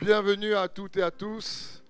[0.00, 1.82] Bienvenue à toutes et à tous.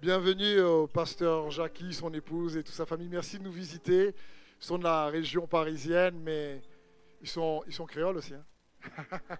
[0.00, 3.10] Bienvenue au pasteur Jackie, son épouse et toute sa famille.
[3.10, 4.14] Merci de nous visiter.
[4.58, 6.62] Ils sont de la région parisienne, mais
[7.20, 8.32] ils sont, ils sont créoles aussi.
[8.32, 8.46] hein.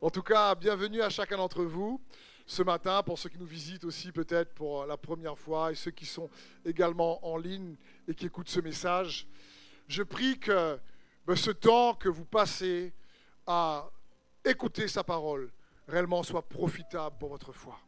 [0.00, 2.00] en tout cas, bienvenue à chacun d'entre vous
[2.46, 5.90] ce matin, pour ceux qui nous visitent aussi peut-être pour la première fois et ceux
[5.90, 6.30] qui sont
[6.64, 7.76] également en ligne
[8.08, 9.28] et qui écoutent ce message.
[9.88, 10.78] Je prie que
[11.26, 12.94] ben, ce temps que vous passez
[13.46, 13.90] à
[14.42, 15.50] écouter sa parole
[15.90, 17.78] réellement soit profitable pour votre foi.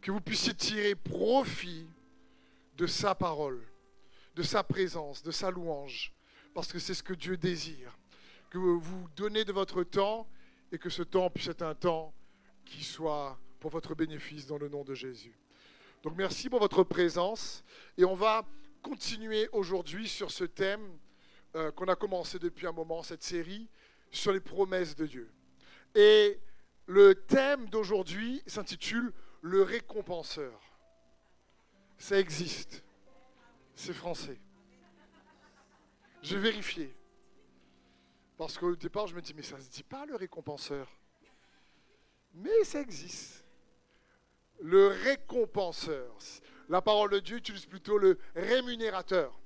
[0.00, 1.86] Que vous puissiez tirer profit
[2.76, 3.60] de sa parole,
[4.36, 6.12] de sa présence, de sa louange,
[6.54, 7.98] parce que c'est ce que Dieu désire.
[8.50, 10.28] Que vous donnez de votre temps
[10.70, 12.14] et que ce temps puisse être un temps
[12.64, 15.36] qui soit pour votre bénéfice dans le nom de Jésus.
[16.02, 17.64] Donc merci pour votre présence
[17.96, 18.46] et on va
[18.82, 20.98] continuer aujourd'hui sur ce thème
[21.56, 23.68] euh, qu'on a commencé depuis un moment, cette série
[24.10, 25.30] sur les promesses de Dieu.
[25.94, 26.38] Et
[26.88, 30.58] le thème d'aujourd'hui s'intitule Le récompenseur.
[31.98, 32.82] Ça existe.
[33.74, 34.40] C'est français.
[36.22, 36.96] J'ai vérifié.
[38.38, 40.88] Parce qu'au départ, je me dis, mais ça ne se dit pas le récompenseur.
[42.34, 43.44] Mais ça existe.
[44.60, 46.16] Le récompenseur.
[46.70, 49.38] La parole de Dieu utilise plutôt le rémunérateur.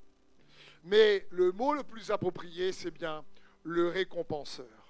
[0.85, 3.25] Mais le mot le plus approprié, c'est bien
[3.65, 4.82] le récompenseur.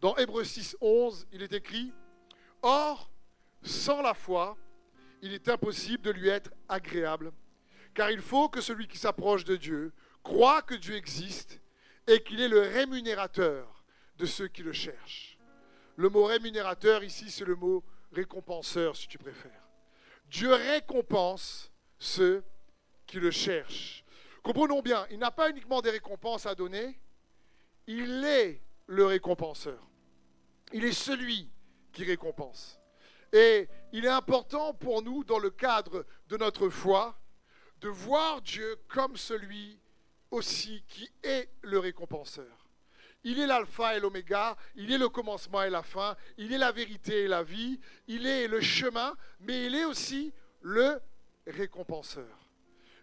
[0.00, 1.92] Dans Hébreux 6, 11, il est écrit
[2.62, 3.10] Or,
[3.62, 4.56] sans la foi,
[5.20, 7.32] il est impossible de lui être agréable,
[7.92, 9.92] car il faut que celui qui s'approche de Dieu
[10.22, 11.60] croit que Dieu existe
[12.06, 13.84] et qu'il est le rémunérateur
[14.16, 15.38] de ceux qui le cherchent.
[15.96, 19.68] Le mot rémunérateur ici, c'est le mot récompenseur, si tu préfères.
[20.30, 22.42] Dieu récompense ceux
[23.06, 24.02] qui le cherchent.
[24.42, 26.98] Comprenons bien, il n'a pas uniquement des récompenses à donner,
[27.86, 29.89] il est le récompenseur.
[30.72, 31.48] Il est celui
[31.92, 32.80] qui récompense.
[33.32, 37.18] Et il est important pour nous, dans le cadre de notre foi,
[37.80, 39.78] de voir Dieu comme celui
[40.30, 42.68] aussi qui est le récompenseur.
[43.22, 46.72] Il est l'alpha et l'oméga, il est le commencement et la fin, il est la
[46.72, 50.32] vérité et la vie, il est le chemin, mais il est aussi
[50.62, 50.98] le
[51.46, 52.38] récompenseur.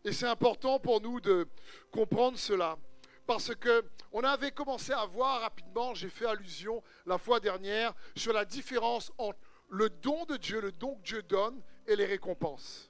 [0.04, 1.48] Et c'est important pour nous de
[1.92, 2.78] comprendre cela
[3.28, 8.34] parce que on avait commencé à voir rapidement, j'ai fait allusion la fois dernière sur
[8.34, 9.38] la différence entre
[9.70, 12.90] le don de Dieu, le don que Dieu donne et les récompenses.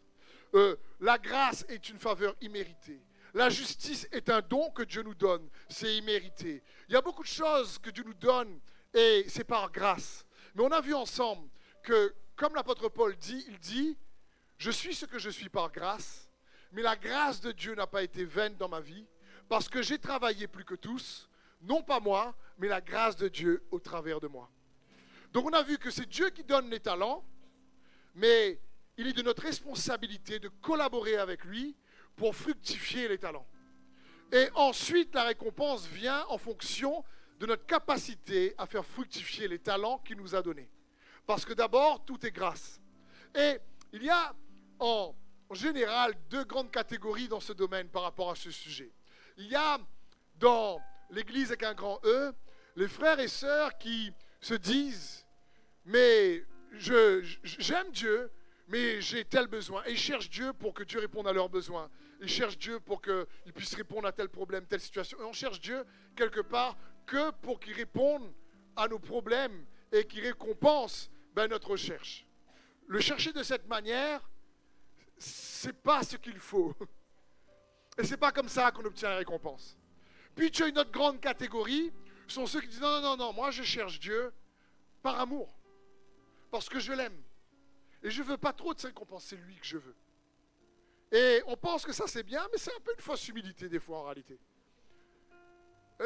[0.53, 3.01] Euh, la grâce est une faveur imméritée.
[3.33, 6.63] La justice est un don que Dieu nous donne, c'est immérité.
[6.87, 8.59] Il y a beaucoup de choses que Dieu nous donne
[8.93, 10.25] et c'est par grâce.
[10.55, 11.49] Mais on a vu ensemble
[11.83, 13.97] que, comme l'apôtre Paul dit, il dit,
[14.57, 16.29] je suis ce que je suis par grâce,
[16.71, 19.05] mais la grâce de Dieu n'a pas été vaine dans ma vie,
[19.49, 21.29] parce que j'ai travaillé plus que tous,
[21.61, 24.49] non pas moi, mais la grâce de Dieu au travers de moi.
[25.33, 27.23] Donc on a vu que c'est Dieu qui donne les talents,
[28.15, 28.59] mais
[28.97, 31.75] il est de notre responsabilité de collaborer avec lui
[32.15, 33.47] pour fructifier les talents.
[34.31, 37.03] Et ensuite, la récompense vient en fonction
[37.39, 40.69] de notre capacité à faire fructifier les talents qu'il nous a donnés.
[41.25, 42.81] Parce que d'abord, tout est grâce.
[43.35, 43.59] Et
[43.93, 44.35] il y a
[44.79, 45.15] en,
[45.51, 48.91] général deux grandes catégories dans ce domaine par rapport à ce sujet.
[49.37, 49.79] Il y a
[50.35, 50.79] dans
[51.11, 52.33] l'Église avec un grand E,
[52.75, 54.11] les frères et sœurs qui
[54.41, 55.25] se disent,
[55.85, 56.43] mais
[56.73, 58.31] je- j'aime Dieu,
[58.67, 59.83] mais j'ai tel besoin.
[59.85, 61.89] Et ils cherchent Dieu pour que Dieu réponde à leurs besoins.
[62.19, 65.19] Ils cherchent Dieu pour qu'ils puissent répondre à tel problème, telle situation.
[65.19, 68.33] Et on cherche Dieu quelque part que pour qu'il réponde
[68.75, 72.25] à nos problèmes et qu'il récompense ben, notre recherche.
[72.87, 74.21] Le chercher de cette manière,
[75.17, 76.75] c'est pas ce qu'il faut.
[77.97, 79.77] Et c'est pas comme ça qu'on obtient la récompense.
[80.35, 81.91] Puis tu as une autre grande catégorie,
[82.27, 84.31] sont ceux qui disent non, non, non, non, moi je cherche Dieu
[85.01, 85.53] par amour,
[86.51, 87.23] parce que je l'aime.
[88.03, 89.95] Et je veux pas trop de récompense, c'est lui que je veux.
[91.11, 93.79] Et on pense que ça c'est bien, mais c'est un peu une fausse humilité des
[93.79, 94.37] fois en réalité.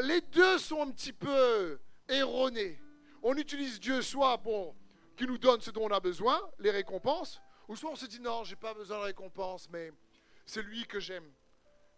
[0.03, 2.79] Les deux sont un petit peu erronés.
[3.21, 4.75] On utilise Dieu soit pour
[5.17, 8.21] qu'il nous donne ce dont on a besoin, les récompenses, ou soit on se dit
[8.21, 9.91] non, j'ai pas besoin de récompense, mais
[10.45, 11.29] c'est lui que j'aime.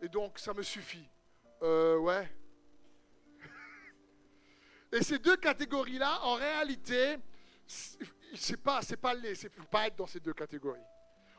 [0.01, 1.07] Et donc ça me suffit.
[1.61, 2.29] Euh, ouais.
[4.91, 7.17] Et ces deux catégories-là, en réalité,
[8.35, 10.83] c'est pas, c'est pas les, c'est faut pas être dans ces deux catégories.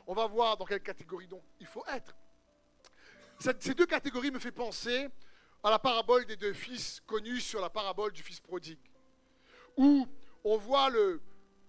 [0.07, 2.15] On va voir dans quelle catégorie donc il faut être.
[3.39, 5.07] Ces deux catégories me fait penser
[5.63, 8.79] à la parabole des deux fils connue sur la parabole du fils prodigue,
[9.77, 10.07] où
[10.43, 11.21] on voit le,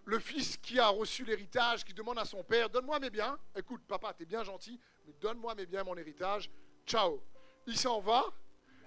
[0.05, 3.39] le fils qui a reçu l'héritage, qui demande à son père, donne-moi mes biens.
[3.57, 6.51] Écoute, papa, t'es bien gentil, mais donne-moi mes biens, mon héritage.
[6.87, 7.21] Ciao.
[7.67, 8.25] Il s'en va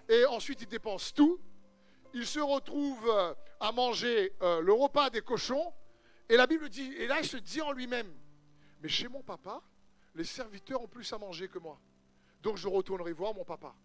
[0.07, 1.39] et ensuite il dépense tout.
[2.13, 5.73] Il se retrouve euh, à manger euh, le repas des cochons
[6.29, 8.11] Et la Bible dit, et là il se dit en lui-même,
[8.81, 9.61] mais chez mon papa,
[10.15, 11.79] les serviteurs ont plus à manger que moi.
[12.41, 13.75] Donc je retournerai voir mon papa.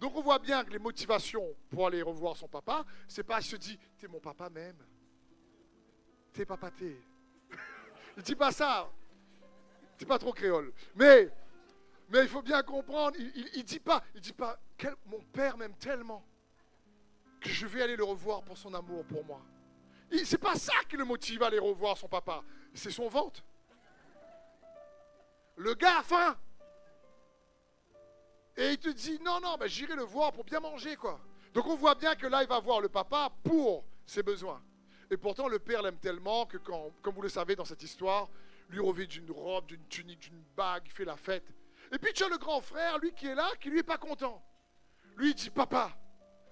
[0.00, 3.44] Donc on voit bien que les motivations pour aller revoir son papa, c'est pas il
[3.44, 4.76] se dit, t'es mon papa même.
[6.32, 6.96] T'es papa t'es.
[8.16, 8.88] il dit pas ça.
[9.98, 10.72] C'est pas trop créole.
[10.94, 11.28] Mais,
[12.08, 14.58] mais il faut bien comprendre, il, il, dit pas, il dit pas,
[15.06, 16.24] mon père m'aime tellement
[17.40, 19.40] que je vais aller le revoir pour son amour pour moi.
[20.24, 22.42] C'est pas ça qui le motive à aller revoir son papa.
[22.72, 23.42] C'est son ventre.
[25.56, 26.36] Le gars a faim.
[28.56, 31.20] Et il te dit, non, non, ben, j'irai le voir pour bien manger, quoi.
[31.52, 34.62] Donc on voit bien que là, il va voir le papa pour ses besoins.
[35.10, 38.28] Et pourtant, le père l'aime tellement que, quand, comme vous le savez dans cette histoire,
[38.68, 41.44] lui revêt d'une robe, d'une tunique, d'une bague, il fait la fête.
[41.92, 43.98] Et puis tu as le grand frère, lui qui est là, qui lui est pas
[43.98, 44.42] content.
[45.16, 45.96] Lui, il dit, papa,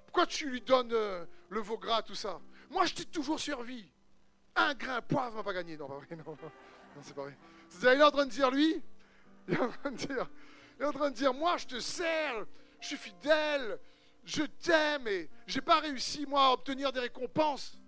[0.06, 2.40] pourquoi tu lui donnes euh, le veau gras, tout ça?
[2.70, 3.88] Moi, je t'ai toujours servi.
[4.56, 5.76] Un grain poivre m'a pas gagné.
[5.76, 7.36] Non, pas vrai, non, non c'est pas vrai.
[7.82, 8.82] Il est en train de dire, lui,
[9.46, 10.28] il est en train de dire,
[10.78, 12.46] il est en train de dire, moi, je te sers,
[12.80, 13.78] je suis fidèle,
[14.24, 17.78] je t'aime et j'ai pas réussi, moi, à obtenir des récompenses.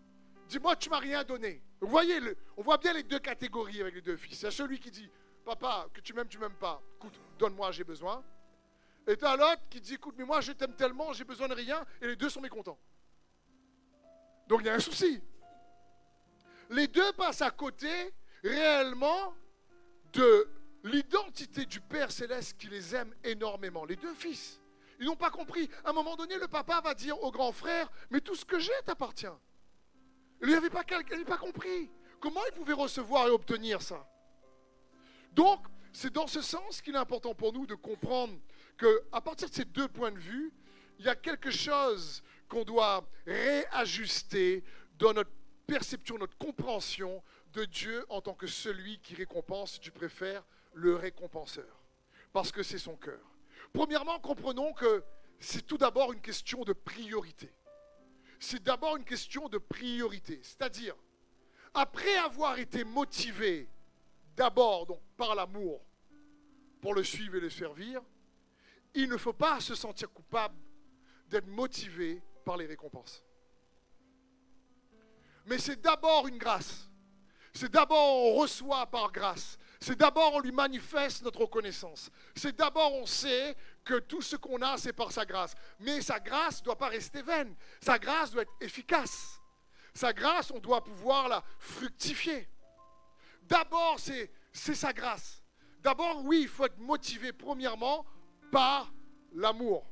[0.48, 1.62] Dis-moi, tu m'as rien donné.
[1.80, 2.20] Vous voyez,
[2.56, 4.42] on voit bien les deux catégories avec les deux fils.
[4.42, 5.10] Il y a celui qui dit,
[5.56, 6.82] papa, que tu m'aimes, tu m'aimes pas.
[6.96, 8.22] Écoute, donne-moi, j'ai besoin.
[9.06, 11.54] Et tu as l'autre qui dit, écoute, mais moi, je t'aime tellement, j'ai besoin de
[11.54, 11.84] rien.
[12.02, 12.78] Et les deux sont mécontents.
[14.46, 15.22] Donc il y a un souci.
[16.70, 17.88] Les deux passent à côté
[18.42, 19.34] réellement
[20.12, 20.48] de
[20.84, 23.84] l'identité du Père céleste qui les aime énormément.
[23.84, 24.60] Les deux fils.
[25.00, 25.70] Ils n'ont pas compris.
[25.84, 28.58] À un moment donné, le papa va dire au grand frère, mais tout ce que
[28.58, 29.26] j'ai t'appartient.
[30.42, 31.90] Il n'avait pas, pas compris.
[32.20, 34.06] Comment il pouvait recevoir et obtenir ça?
[35.38, 35.60] Donc,
[35.92, 38.34] c'est dans ce sens qu'il est important pour nous de comprendre
[38.76, 40.52] qu'à partir de ces deux points de vue,
[40.98, 44.64] il y a quelque chose qu'on doit réajuster
[44.98, 45.30] dans notre
[45.64, 50.42] perception, notre compréhension de Dieu en tant que celui qui récompense, si tu préfères,
[50.74, 51.84] le récompenseur.
[52.32, 53.20] Parce que c'est son cœur.
[53.72, 55.04] Premièrement, comprenons que
[55.38, 57.54] c'est tout d'abord une question de priorité
[58.40, 60.40] c'est d'abord une question de priorité.
[60.42, 60.94] C'est-à-dire,
[61.74, 63.68] après avoir été motivé
[64.38, 64.86] d'abord
[65.16, 65.84] par l'amour
[66.80, 68.00] pour le suivre et le servir,
[68.94, 70.56] il ne faut pas se sentir coupable
[71.26, 73.24] d'être motivé par les récompenses.
[75.46, 76.88] Mais c'est d'abord une grâce.
[77.52, 79.58] C'est d'abord on reçoit par grâce.
[79.80, 82.10] C'est d'abord on lui manifeste notre reconnaissance.
[82.36, 85.54] C'est d'abord on sait que tout ce qu'on a, c'est par sa grâce.
[85.80, 87.56] Mais sa grâce ne doit pas rester vaine.
[87.80, 89.40] Sa grâce doit être efficace.
[89.94, 92.48] Sa grâce, on doit pouvoir la fructifier.
[93.48, 95.42] D'abord, c'est, sa grâce.
[95.80, 98.04] D'abord, oui, il faut être motivé premièrement
[98.52, 98.92] par
[99.32, 99.86] l'amour.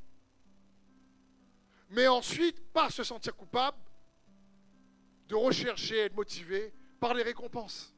[1.91, 3.79] Mais ensuite, pas se sentir coupable
[5.29, 7.95] de rechercher, être motivé par les récompenses.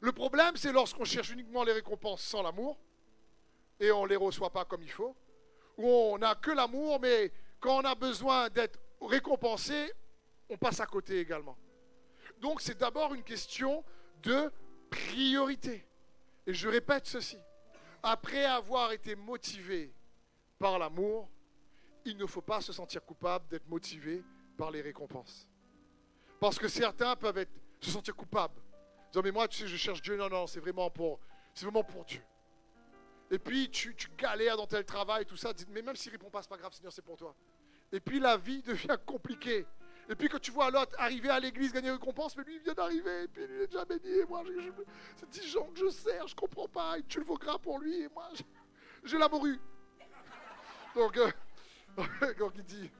[0.00, 2.78] Le problème, c'est lorsqu'on cherche uniquement les récompenses sans l'amour,
[3.80, 5.16] et on ne les reçoit pas comme il faut,
[5.76, 9.92] ou on n'a que l'amour, mais quand on a besoin d'être récompensé,
[10.48, 11.56] on passe à côté également.
[12.40, 13.84] Donc c'est d'abord une question
[14.22, 14.50] de
[14.90, 15.86] priorité.
[16.46, 17.38] Et je répète ceci,
[18.02, 19.92] après avoir été motivé
[20.58, 21.28] par l'amour,
[22.04, 24.24] il ne faut pas se sentir coupable d'être motivé
[24.56, 25.48] par les récompenses.
[26.40, 28.60] Parce que certains peuvent être, se sentir coupables
[29.12, 30.16] Disant, mais moi, tu sais, je cherche Dieu.
[30.16, 31.18] Non, non, c'est vraiment pour,
[31.54, 32.22] c'est vraiment pour Dieu.
[33.30, 35.52] Et puis, tu, tu galères dans tel travail, tout ça.
[35.70, 37.34] Mais même s'il ne répond pas, c'est pas grave, Seigneur, c'est pour toi.
[37.90, 39.66] Et puis, la vie devient compliquée.
[40.08, 42.72] Et puis, quand tu vois l'autre arriver à l'église, gagner récompense, mais lui, il vient
[42.72, 44.08] d'arriver, et puis il est déjà béni.
[44.20, 44.42] Et moi,
[45.16, 46.96] c'est 10 gens que je sers, je comprends pas.
[46.96, 48.30] Il tue le gras pour lui, et moi,
[49.04, 49.60] j'ai la morue.
[50.94, 51.30] Donc, euh,
[52.38, 52.90] quand il dit,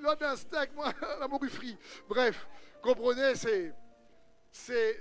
[0.00, 1.78] l'autre un steak, moi, la morue frite.
[2.08, 2.46] Bref,
[2.80, 3.74] comprenez, c'est
[4.52, 5.00] c'est,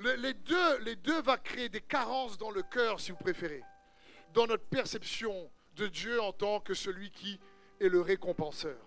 [0.00, 3.62] les, deux, les deux va créer des carences dans le cœur, si vous préférez,
[4.32, 7.40] dans notre perception de Dieu en tant que celui qui
[7.80, 8.78] est le récompenseur,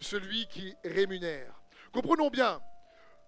[0.00, 1.54] celui qui rémunère.
[1.92, 2.60] Comprenons bien,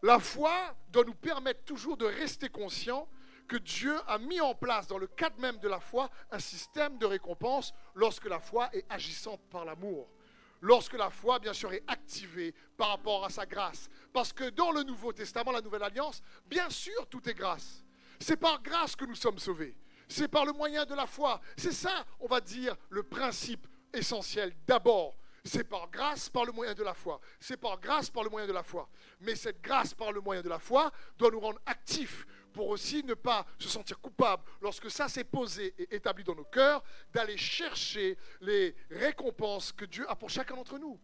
[0.02, 3.08] la foi doit nous permettre toujours de rester conscients
[3.48, 6.98] que Dieu a mis en place dans le cadre même de la foi un système
[6.98, 10.08] de récompense lorsque la foi est agissante par l'amour
[10.60, 13.88] lorsque la foi, bien sûr, est activée par rapport à sa grâce.
[14.12, 17.84] Parce que dans le Nouveau Testament, la Nouvelle Alliance, bien sûr, tout est grâce.
[18.18, 19.76] C'est par grâce que nous sommes sauvés.
[20.08, 21.40] C'est par le moyen de la foi.
[21.56, 24.54] C'est ça, on va dire, le principe essentiel.
[24.66, 27.20] D'abord, c'est par grâce, par le moyen de la foi.
[27.38, 28.88] C'est par grâce, par le moyen de la foi.
[29.20, 33.04] Mais cette grâce, par le moyen de la foi, doit nous rendre actifs pour aussi
[33.04, 37.36] ne pas se sentir coupable lorsque ça s'est posé et établi dans nos cœurs, d'aller
[37.36, 40.98] chercher les récompenses que Dieu a pour chacun d'entre nous.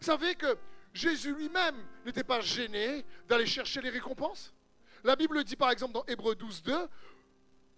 [0.00, 0.58] Vous savez que
[0.92, 4.54] Jésus lui-même n'était pas gêné d'aller chercher les récompenses?
[5.02, 6.88] La Bible dit par exemple dans Hébreu 12, 2,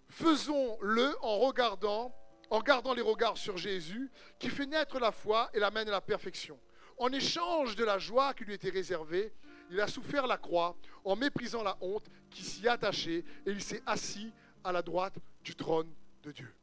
[0.09, 2.13] faisons-le en regardant,
[2.51, 6.01] en gardant les regards sur Jésus, qui fait naître la foi et l'amène à la
[6.01, 6.59] perfection.
[6.97, 9.33] En échange de la joie qui lui était réservée,
[9.71, 13.81] il a souffert la croix en méprisant la honte qui s'y attachait et il s'est
[13.85, 14.33] assis
[14.65, 15.89] à la droite du trône
[16.23, 16.53] de Dieu.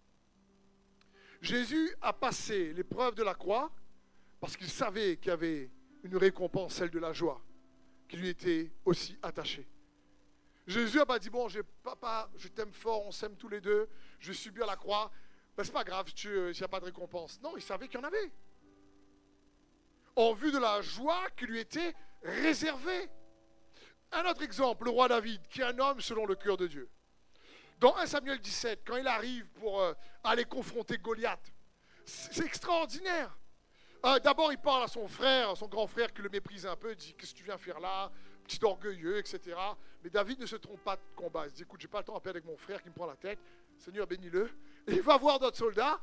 [1.40, 3.70] Jésus a passé l'épreuve de la croix
[4.40, 5.70] parce qu'il savait qu'il y avait
[6.04, 7.40] une récompense, celle de la joie,
[8.08, 9.66] qui lui était aussi attachée.
[10.66, 11.48] Jésus n'a pas dit, bon,
[11.82, 15.10] papa, je t'aime fort, on s'aime tous les deux, je vais subir la croix,
[15.58, 17.40] ben, c'est pas grave s'il n'y a pas de récompense.
[17.42, 18.30] Non, il savait qu'il y en avait.
[20.14, 23.10] En vue de la joie qui lui était réservée.
[24.12, 26.88] Un autre exemple, le roi David, qui est un homme selon le cœur de Dieu.
[27.80, 31.52] Dans 1 Samuel 17, quand il arrive pour euh, aller confronter Goliath,
[32.04, 33.36] c'est extraordinaire.
[34.06, 36.92] Euh, d'abord, il parle à son frère, son grand frère qui le méprise un peu,
[36.92, 38.12] il dit Qu'est-ce que tu viens faire là?
[38.44, 39.56] Petit orgueilleux, etc.
[40.04, 41.46] Mais David ne se trompe pas de combat.
[41.48, 43.06] Il dit Écoute, j'ai pas le temps à perdre avec mon frère qui me prend
[43.06, 43.40] la tête.
[43.76, 44.48] Seigneur, bénis-le.
[44.88, 46.00] Il va voir d'autres soldats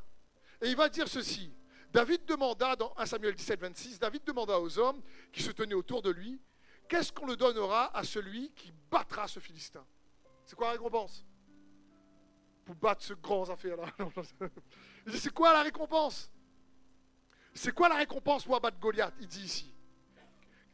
[0.61, 1.51] et il va dire ceci.
[1.91, 5.01] David demanda, dans 1 Samuel 17, 26, David demanda aux hommes
[5.31, 6.39] qui se tenaient autour de lui
[6.87, 9.83] Qu'est-ce qu'on le donnera à celui qui battra ce Philistin?
[10.45, 11.25] C'est quoi la récompense?
[12.63, 13.85] Pour battre ce grand affaire-là.
[15.07, 16.31] Il dit C'est quoi la récompense?
[17.55, 19.15] C'est quoi la récompense pour abattre Goliath?
[19.19, 19.73] Il dit ici.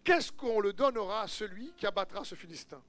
[0.03, 2.82] Qu'est-ce qu'on le donnera à celui qui abattra ce Philistin?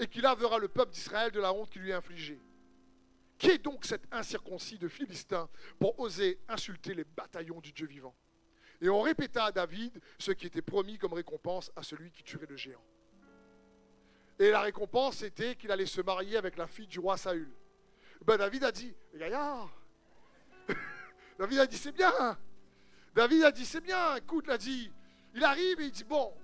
[0.00, 2.40] Et qui lavera le peuple d'Israël de la honte qui lui est infligée
[3.40, 8.14] Qui est donc cet incirconcis de Philistin pour oser insulter les bataillons du Dieu vivant?
[8.82, 12.46] Et on répéta à David ce qui était promis comme récompense à celui qui tuerait
[12.46, 12.84] le géant.
[14.38, 17.50] Et la récompense était qu'il allait se marier avec la fille du roi Saül.
[18.26, 19.66] Ben David a dit, Yaya
[21.38, 22.38] David a dit, c'est bien,
[23.14, 24.92] David a dit, c'est bien, écoute, il dit,
[25.34, 26.34] il arrive et il dit, bon,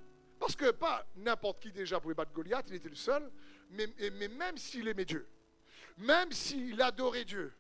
[0.40, 3.30] parce que pas n'importe qui déjà pouvait battre Goliath, il était le seul,
[3.68, 5.28] mais même s'il aimait Dieu,
[5.98, 7.52] même s'il adorait Dieu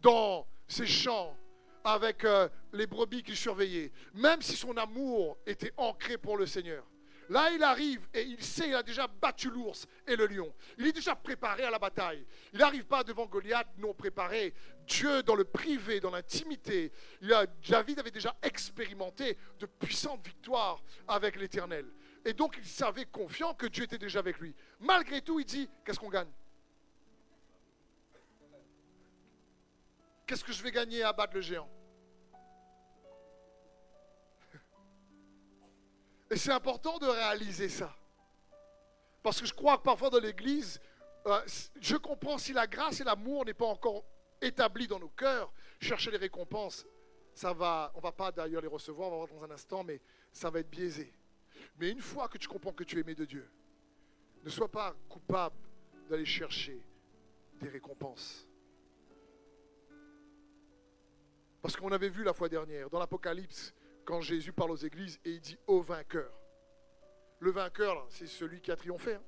[0.00, 1.36] dans ses champs,
[1.82, 6.84] avec euh, les brebis qu'il surveillait, même si son amour était ancré pour le Seigneur,
[7.30, 10.52] Là, il arrive et il sait, il a déjà battu l'ours et le lion.
[10.78, 12.26] Il est déjà préparé à la bataille.
[12.52, 14.52] Il n'arrive pas devant Goliath non préparé.
[14.84, 16.90] Dieu, dans le privé, dans l'intimité,
[17.68, 21.86] David avait déjà expérimenté de puissantes victoires avec l'Éternel.
[22.24, 24.52] Et donc, il savait confiant que Dieu était déjà avec lui.
[24.80, 26.32] Malgré tout, il dit, qu'est-ce qu'on gagne?
[30.30, 31.68] Qu'est-ce que je vais gagner à battre le géant
[36.30, 37.92] Et c'est important de réaliser ça.
[39.24, 40.80] Parce que je crois que parfois dans l'Église,
[41.26, 41.40] euh,
[41.80, 44.04] je comprends si la grâce et l'amour n'est pas encore
[44.40, 46.86] établi dans nos cœurs, chercher les récompenses,
[47.34, 50.00] ça va, on va pas d'ailleurs les recevoir, on va voir dans un instant, mais
[50.32, 51.12] ça va être biaisé.
[51.76, 53.50] Mais une fois que tu comprends que tu es aimé de Dieu,
[54.44, 55.56] ne sois pas coupable
[56.08, 56.80] d'aller chercher
[57.60, 58.46] des récompenses.
[61.62, 63.74] Parce qu'on avait vu la fois dernière, dans l'Apocalypse,
[64.04, 66.32] quand Jésus parle aux églises et il dit au vainqueur.
[67.38, 69.14] Le vainqueur, c'est celui qui a triomphé.
[69.14, 69.22] Hein.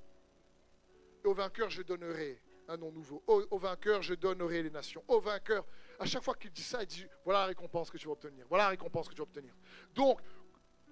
[1.24, 3.22] Au vainqueur, je donnerai un nom nouveau.
[3.26, 5.04] Au, vainqueur, je donnerai les nations.
[5.08, 5.64] Au vainqueur,
[5.98, 8.46] à chaque fois qu'il dit ça, il dit voilà la récompense que tu vas obtenir.
[8.48, 9.54] Voilà la récompense que tu vas obtenir.
[9.94, 10.20] Donc,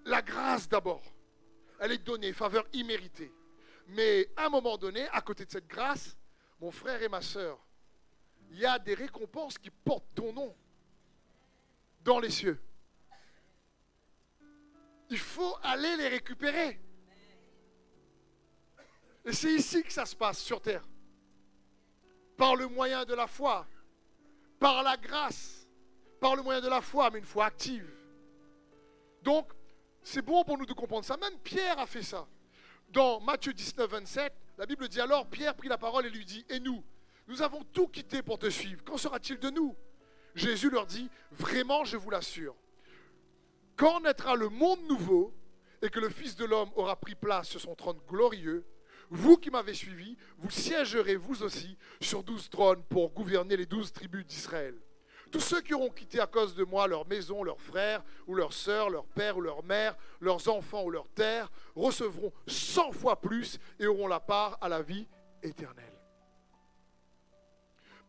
[0.04, 1.02] la grâce d'abord,
[1.78, 3.32] elle est donnée, faveur imméritée.
[3.88, 6.16] Mais à un moment donné, à côté de cette grâce,
[6.60, 7.58] mon frère et ma soeur,
[8.50, 10.54] il y a des récompenses qui portent ton nom
[12.18, 12.58] les cieux.
[15.10, 16.80] Il faut aller les récupérer.
[19.24, 20.86] Et c'est ici que ça se passe sur terre.
[22.36, 23.66] Par le moyen de la foi,
[24.58, 25.68] par la grâce,
[26.20, 27.88] par le moyen de la foi, mais une foi active.
[29.22, 29.52] Donc,
[30.02, 31.16] c'est bon pour nous de comprendre ça.
[31.16, 32.26] Même Pierre a fait ça.
[32.88, 36.44] Dans Matthieu 19, 27, la Bible dit alors, Pierre prit la parole et lui dit,
[36.48, 36.82] et nous,
[37.28, 38.82] nous avons tout quitté pour te suivre.
[38.84, 39.76] Qu'en sera-t-il de nous?
[40.34, 42.54] Jésus leur dit, vraiment, je vous l'assure,
[43.76, 45.32] quand naîtra le monde nouveau
[45.82, 48.64] et que le Fils de l'homme aura pris place sur son trône glorieux,
[49.10, 53.92] vous qui m'avez suivi, vous siégerez vous aussi sur douze trônes pour gouverner les douze
[53.92, 54.76] tribus d'Israël.
[55.32, 58.52] Tous ceux qui auront quitté à cause de moi leur maison, leurs frères ou leurs
[58.52, 63.58] sœurs, leur père ou leur mère, leurs enfants ou leurs terres, recevront cent fois plus
[63.78, 65.06] et auront la part à la vie
[65.42, 65.89] éternelle.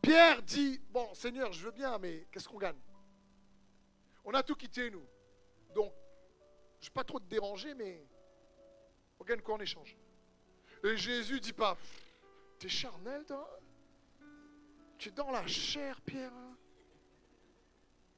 [0.02, 2.80] Pierre dit, bon Seigneur, je veux bien, mais qu'est-ce qu'on gagne?
[4.24, 5.06] On a tout quitté, nous.
[5.76, 5.94] Donc,
[6.80, 8.08] je ne vais pas trop te déranger, mais
[9.20, 9.96] on gagne quoi en échange?
[10.84, 11.78] Et Jésus dit pas,
[12.58, 13.60] t'es charnel, toi?
[14.98, 16.32] Tu es dans la chair, Pierre.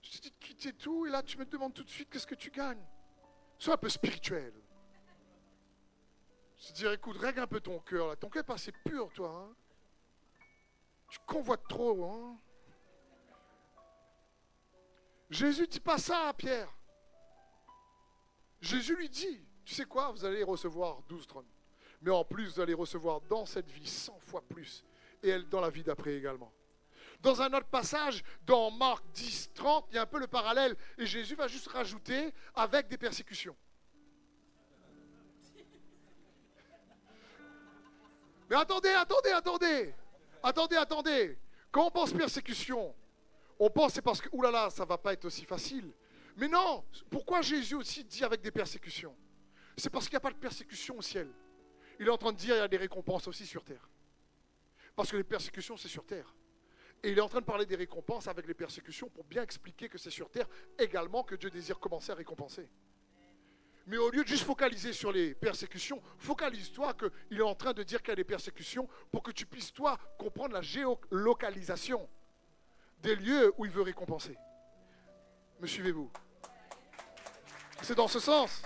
[0.01, 2.27] Je t'ai dit de quitter tout, et là tu me demandes tout de suite qu'est-ce
[2.27, 2.85] que tu gagnes?
[3.57, 4.53] Sois un peu spirituel.
[6.57, 8.15] te dire, écoute, règle un peu ton cœur là.
[8.15, 9.29] Ton cœur est pas assez pur, toi.
[9.29, 9.55] Hein?
[11.13, 12.05] Tu convoites trop.
[12.05, 12.39] Hein.
[15.29, 16.75] Jésus dit pas ça à Pierre.
[18.59, 21.45] Jésus lui dit, tu sais quoi, vous allez recevoir 12 trônes.
[22.01, 24.83] Mais en plus, vous allez recevoir dans cette vie 100 fois plus.
[25.21, 26.51] Et elle dans la vie d'après également.
[27.21, 30.75] Dans un autre passage, dans Marc 10, 30, il y a un peu le parallèle.
[30.97, 33.55] Et Jésus va juste rajouter avec des persécutions.
[38.49, 39.93] Mais attendez, attendez, attendez.
[40.43, 41.37] Attendez, attendez.
[41.71, 42.93] Quand on pense persécution,
[43.57, 45.89] on pense c'est parce que, oulala, ça va pas être aussi facile.
[46.35, 49.15] Mais non, pourquoi Jésus aussi dit avec des persécutions?
[49.77, 51.29] C'est parce qu'il n'y a pas de persécution au ciel.
[51.99, 53.89] Il est en train de dire qu'il y a des récompenses aussi sur terre.
[54.95, 56.35] Parce que les persécutions, c'est sur terre.
[57.01, 59.89] Et il est en train de parler des récompenses avec les persécutions pour bien expliquer
[59.89, 60.47] que c'est sur terre
[60.77, 62.69] également que Dieu désire commencer à récompenser.
[63.85, 67.83] Mais au lieu de juste focaliser sur les persécutions, focalise-toi qu'il est en train de
[67.83, 72.09] dire qu'il y a des persécutions pour que tu puisses, toi, comprendre la géolocalisation
[72.99, 74.37] des lieux où il veut récompenser.
[75.59, 76.09] Me suivez-vous?
[77.81, 78.61] C'est dans ce sens.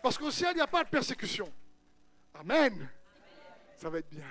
[0.00, 1.52] Parce qu'au ciel, il n'y a pas de persécution.
[2.34, 2.88] Amen.
[3.76, 4.24] Ça va être bien.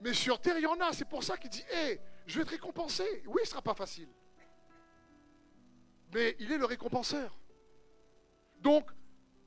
[0.00, 0.92] Mais sur terre, il y en a.
[0.92, 3.24] C'est pour ça qu'il dit, hé, je vais te récompenser.
[3.26, 4.08] Oui, ce ne sera pas facile.
[6.12, 7.38] Mais il est le récompenseur.
[8.60, 8.90] Donc,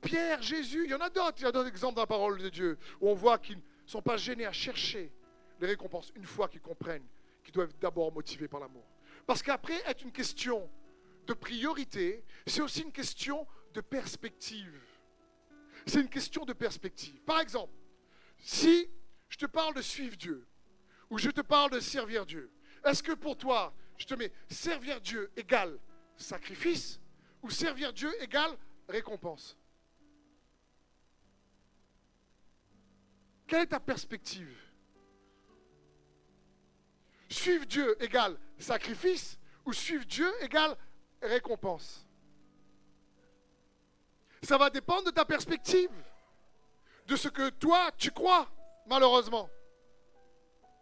[0.00, 1.38] Pierre, Jésus, il y en a d'autres.
[1.38, 3.62] Il y a d'autres exemples dans la parole de Dieu où on voit qu'ils ne
[3.86, 5.12] sont pas gênés à chercher
[5.60, 7.06] les récompenses une fois qu'ils comprennent
[7.42, 8.84] qu'ils doivent d'abord motivés par l'amour.
[9.26, 10.68] Parce qu'après, être une question
[11.26, 14.80] de priorité, c'est aussi une question de perspective.
[15.86, 17.20] C'est une question de perspective.
[17.22, 17.72] Par exemple,
[18.38, 18.88] si
[19.28, 20.46] je te parle de suivre Dieu,
[21.10, 22.50] ou je te parle de servir Dieu,
[22.84, 25.78] est-ce que pour toi, je te mets servir Dieu égale
[26.16, 27.00] sacrifice,
[27.42, 28.56] ou servir Dieu égale
[28.88, 29.56] récompense
[33.46, 34.58] Quelle est ta perspective?
[37.28, 40.76] Suivre Dieu égale sacrifice, ou suivre Dieu égale
[41.22, 42.06] récompense?
[44.42, 45.90] Ça va dépendre de ta perspective,
[47.06, 48.50] de ce que toi tu crois
[48.86, 49.48] malheureusement.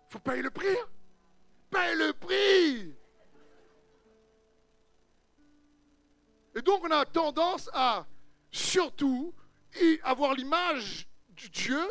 [0.08, 0.68] Il faut payer le prix.
[0.68, 0.88] Hein?
[1.70, 2.94] Paye le prix.
[6.54, 8.06] Et donc on a tendance à
[8.50, 9.34] surtout
[10.02, 11.82] avoir l'image du Dieu,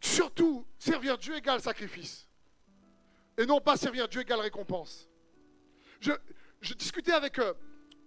[0.00, 2.28] surtout servir Dieu égale sacrifice.
[3.38, 5.08] Et non pas servir Dieu égale récompense.
[6.00, 6.12] Je,
[6.74, 7.54] discutais avec euh,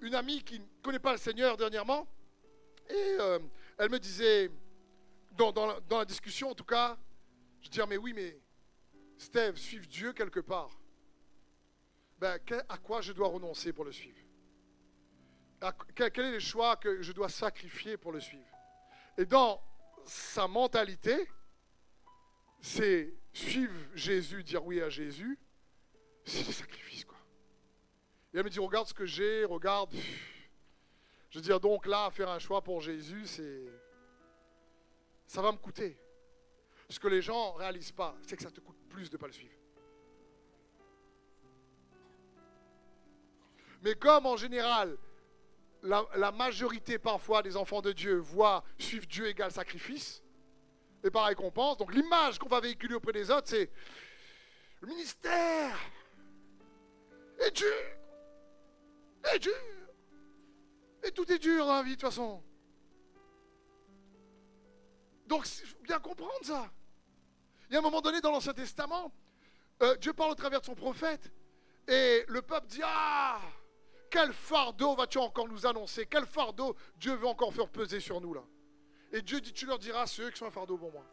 [0.02, 2.08] une amie qui ne connaît pas le Seigneur dernièrement,
[2.90, 3.40] et euh,
[3.78, 4.52] elle me disait,
[5.38, 6.98] dans, la, discussion en tout cas,
[7.62, 8.38] je dis mais oui, mais
[9.18, 10.70] Steve, suivre Dieu quelque part,
[12.20, 12.40] ben,
[12.70, 14.25] à quoi je dois renoncer pour le suivre?
[15.96, 18.46] Quel est le choix que je dois sacrifier pour le suivre?
[19.18, 19.62] Et dans
[20.06, 21.30] sa mentalité,
[22.62, 25.40] c'est suivre Jésus, dire oui à Jésus,
[26.26, 27.18] c'est des sacrifices, quoi.
[28.34, 29.94] Et elle me dit, regarde ce que j'ai, regarde.
[31.30, 33.64] Je veux dire, donc là, faire un choix pour Jésus, c'est
[35.28, 35.98] ça va me coûter.
[36.90, 39.20] Ce que les gens ne réalisent pas, c'est que ça te coûte plus de ne
[39.20, 39.56] pas le suivre.
[43.82, 44.98] Mais comme en général,
[45.86, 50.24] la, majorité parfois des enfants de Dieu voient suivre Dieu égale sacrifice,
[51.04, 53.70] et par récompense, donc l'image qu'on va véhiculer auprès des autres, c'est
[54.82, 55.78] le ministère
[57.40, 57.74] est dur,
[59.34, 59.54] est dur,
[61.04, 62.44] et tout est dur dans la vie de toute façon.
[65.28, 66.72] Donc, il faut bien comprendre ça.
[67.70, 69.12] Il y a un moment donné dans l'Ancien Testament,
[69.82, 71.32] euh, Dieu parle au travers de son prophète,
[71.88, 73.40] et le peuple dit Ah,
[74.16, 76.06] quel fardeau vas-tu encore nous annoncer?
[76.06, 78.46] Quel fardeau Dieu veut encore faire peser sur nous là
[79.12, 81.06] Et Dieu dit Tu leur diras ceux qui sont un fardeau pour moi.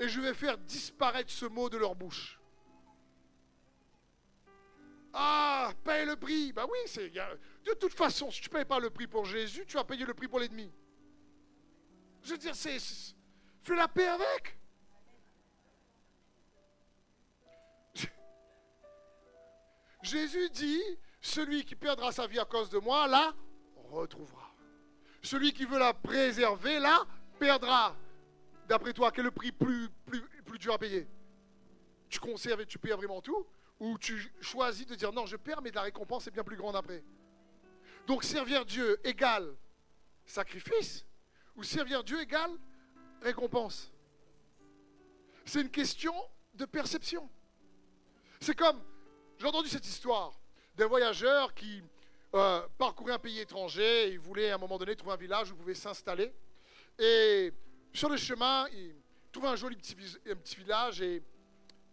[0.00, 2.40] Et je vais faire disparaître ce mot de leur bouche.
[5.12, 6.52] Ah, paye le prix.
[6.52, 7.08] Bah oui, c'est.
[7.08, 10.04] De toute façon, si tu ne payes pas le prix pour Jésus, tu vas payer
[10.04, 10.72] le prix pour l'ennemi.
[12.22, 12.78] Je veux dire, c'est.
[13.62, 14.57] Fais la paix avec.
[20.02, 20.82] Jésus dit
[21.20, 23.34] Celui qui perdra sa vie à cause de moi, la
[23.90, 24.54] retrouvera.
[25.22, 27.04] Celui qui veut la préserver, la
[27.38, 27.96] perdra.
[28.68, 31.08] D'après toi, quel est le prix plus, plus, plus dur à payer?
[32.08, 33.46] Tu conserves et tu payes vraiment tout?
[33.80, 36.76] Ou tu choisis de dire non, je perds, mais la récompense est bien plus grande
[36.76, 37.02] après?
[38.06, 39.54] Donc servir Dieu égale
[40.24, 41.04] sacrifice?
[41.56, 42.52] Ou servir Dieu égale
[43.22, 43.92] récompense?
[45.44, 46.14] C'est une question
[46.54, 47.28] de perception.
[48.40, 48.80] C'est comme,
[49.38, 50.32] j'ai entendu cette histoire
[50.74, 51.80] d'un voyageur qui
[52.34, 54.10] euh, découvrir un pays étranger.
[54.10, 56.34] Il voulait à un moment donné trouver un village où il pouvait s'installer.
[56.98, 57.52] Et
[57.92, 58.96] sur le chemin, il
[59.30, 59.94] trouve un joli petit,
[60.56, 61.22] village et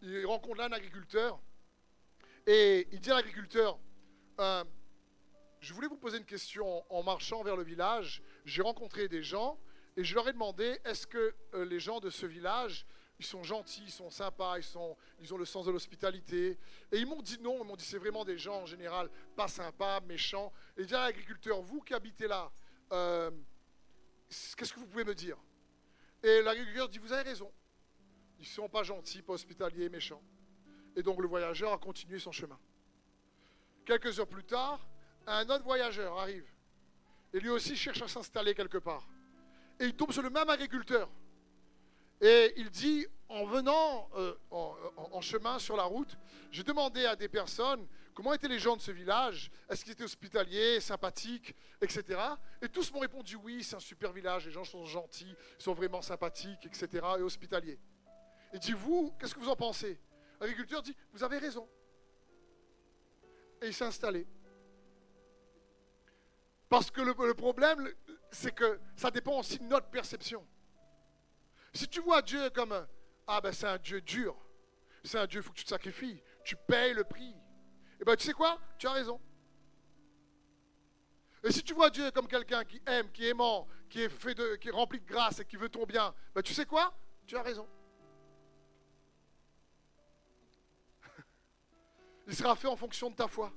[0.01, 1.39] il rencontre là un agriculteur.
[2.47, 3.77] Et il dit à l'agriculteur,
[4.39, 4.63] euh,
[5.59, 8.23] je voulais vous poser une question en marchant vers le village.
[8.43, 9.59] J'ai rencontré des gens
[9.97, 12.87] et je leur ai demandé, est-ce que euh, les gens de ce village,
[13.19, 16.59] ils sont gentils, ils sont sympas, ils, sont, ils ont le sens de l'hospitalité
[16.91, 19.47] Et ils m'ont dit non, ils m'ont dit c'est vraiment des gens en général pas
[19.47, 20.51] sympas, méchants.
[20.77, 22.51] Et dit à l'agriculteur, vous qui habitez là,
[22.91, 23.31] euh,
[24.57, 25.37] qu'est-ce que vous pouvez me dire?
[26.23, 27.51] Et l'agriculteur dit, vous avez raison.
[28.39, 30.21] Ils ne sont pas gentils, pas hospitaliers, méchants.
[30.95, 32.59] Et donc le voyageur a continué son chemin.
[33.85, 34.85] Quelques heures plus tard,
[35.27, 36.47] un autre voyageur arrive.
[37.33, 39.07] Et lui aussi cherche à s'installer quelque part.
[39.79, 41.09] Et il tombe sur le même agriculteur.
[42.21, 46.17] Et il dit, en venant euh, en, chemin sur la route,
[46.51, 50.03] j'ai demandé à des personnes comment étaient les gens de ce village, est-ce qu'ils étaient
[50.03, 52.19] hospitaliers, sympathiques, etc.
[52.61, 56.01] Et tous m'ont répondu oui, c'est un super village, les gens sont gentils, sont vraiment
[56.01, 57.05] sympathiques, etc.
[57.19, 57.79] et hospitaliers.
[58.53, 59.99] Il dit, vous, qu'est-ce que vous en pensez?
[60.39, 61.67] L'agriculteur dit, vous avez raison.
[63.61, 64.25] Et il s'est installé.
[66.69, 67.89] Parce que le, problème,
[68.31, 70.45] c'est que ça dépend aussi de notre perception.
[71.75, 72.87] Si tu vois Dieu comme,
[73.27, 74.33] ah ben c'est un Dieu dur,
[75.03, 77.27] c'est un Dieu, il faut que tu te sacrifies, tu payes le prix.
[77.27, 78.57] Et eh ben tu sais quoi?
[78.77, 79.19] Tu as raison.
[81.43, 84.33] Et si tu vois Dieu comme quelqu'un qui aime, qui est aimant, qui est, fait
[84.33, 86.97] de, qui est rempli de grâce et qui veut ton bien, ben tu sais quoi?
[87.27, 87.67] Tu as raison.
[92.27, 93.51] Il sera fait en fonction de ta foi.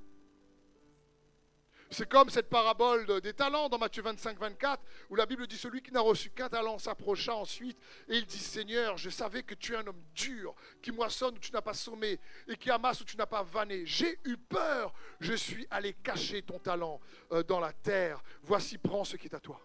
[1.90, 5.80] C'est comme cette parabole des talents dans Matthieu 25, 24, où la Bible dit celui
[5.80, 9.72] qui n'a reçu qu'un talent s'approcha ensuite et il dit Seigneur, je savais que tu
[9.72, 13.04] es un homme dur, qui moissonne où tu n'as pas sommé et qui amasse où
[13.04, 13.86] tu n'as pas vanné.
[13.86, 17.00] J'ai eu peur, je suis allé cacher ton talent
[17.32, 18.22] euh, dans la terre.
[18.42, 19.60] Voici, prends ce qui est à toi.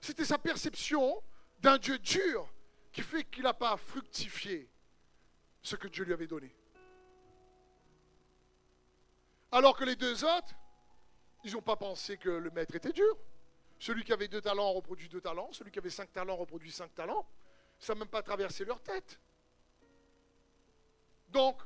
[0.00, 1.22] C'était sa perception
[1.60, 2.52] d'un Dieu dur
[2.90, 4.68] qui fait qu'il n'a pas fructifié
[5.62, 6.52] ce que Dieu lui avait donné.
[9.52, 10.54] Alors que les deux autres,
[11.44, 13.16] ils n'ont pas pensé que le maître était dur.
[13.78, 16.94] Celui qui avait deux talents reproduit deux talents, celui qui avait cinq talents reproduit cinq
[16.94, 17.26] talents.
[17.78, 19.18] Ça n'a même pas traversé leur tête.
[21.28, 21.60] Donc,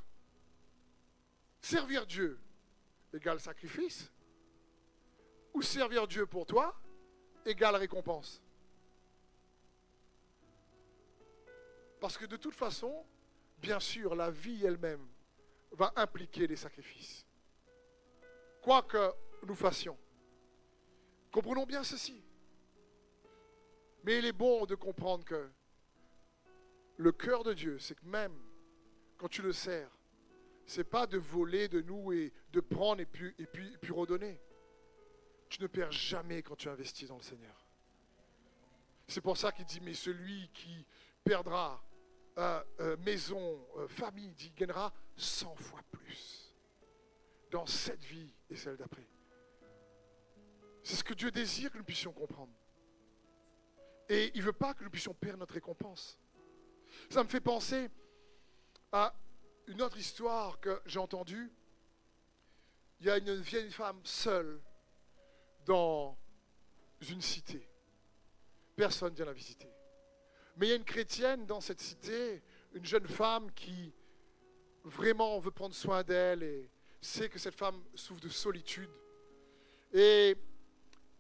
[1.61, 2.41] servir Dieu
[3.13, 4.11] égale sacrifice,
[5.55, 6.79] ou servir Dieu pour toi
[7.45, 8.43] égale récompense.
[12.01, 13.05] Parce que de toute façon,
[13.59, 15.07] bien sûr, la vie elle-même
[15.73, 17.27] va impliquer des sacrifices
[18.67, 19.13] quoi que
[19.47, 19.99] nous fassions.
[21.31, 22.23] Comprenons bien ceci.
[24.05, 25.51] Mais il est bon de comprendre que
[26.97, 28.39] le cœur de Dieu, c'est que même
[29.17, 29.91] quand tu le sers,
[30.67, 34.41] c'est pas de voler de nous et de prendre et puis, et puis, puis redonner.
[35.49, 37.67] Tu ne perds jamais quand tu investis dans le Seigneur.
[39.07, 40.85] C'est pour ça qu'il dit, mais celui qui
[41.23, 41.85] perdra
[42.39, 46.55] euh, euh, maison, euh, famille, il gagnera 100 fois plus
[47.51, 49.07] dans cette vie et celle d'après.
[50.87, 52.53] C'est ce que Dieu désire que nous puissions comprendre.
[54.09, 56.17] Et il ne veut pas que nous puissions perdre notre récompense.
[57.11, 57.91] Ça me fait penser
[58.93, 59.13] à
[59.67, 61.51] une autre histoire que j'ai entendue.
[63.01, 64.63] Il y a une vieille femme seule
[65.65, 66.17] dans
[67.11, 67.69] une cité.
[68.77, 69.69] Personne ne vient la visiter.
[70.57, 72.45] Mais il y a une chrétienne dans cette cité,
[72.75, 73.93] une jeune femme qui
[74.85, 76.71] vraiment veut prendre soin d'elle et
[77.01, 78.91] sait que cette femme souffre de solitude.
[79.93, 80.37] Et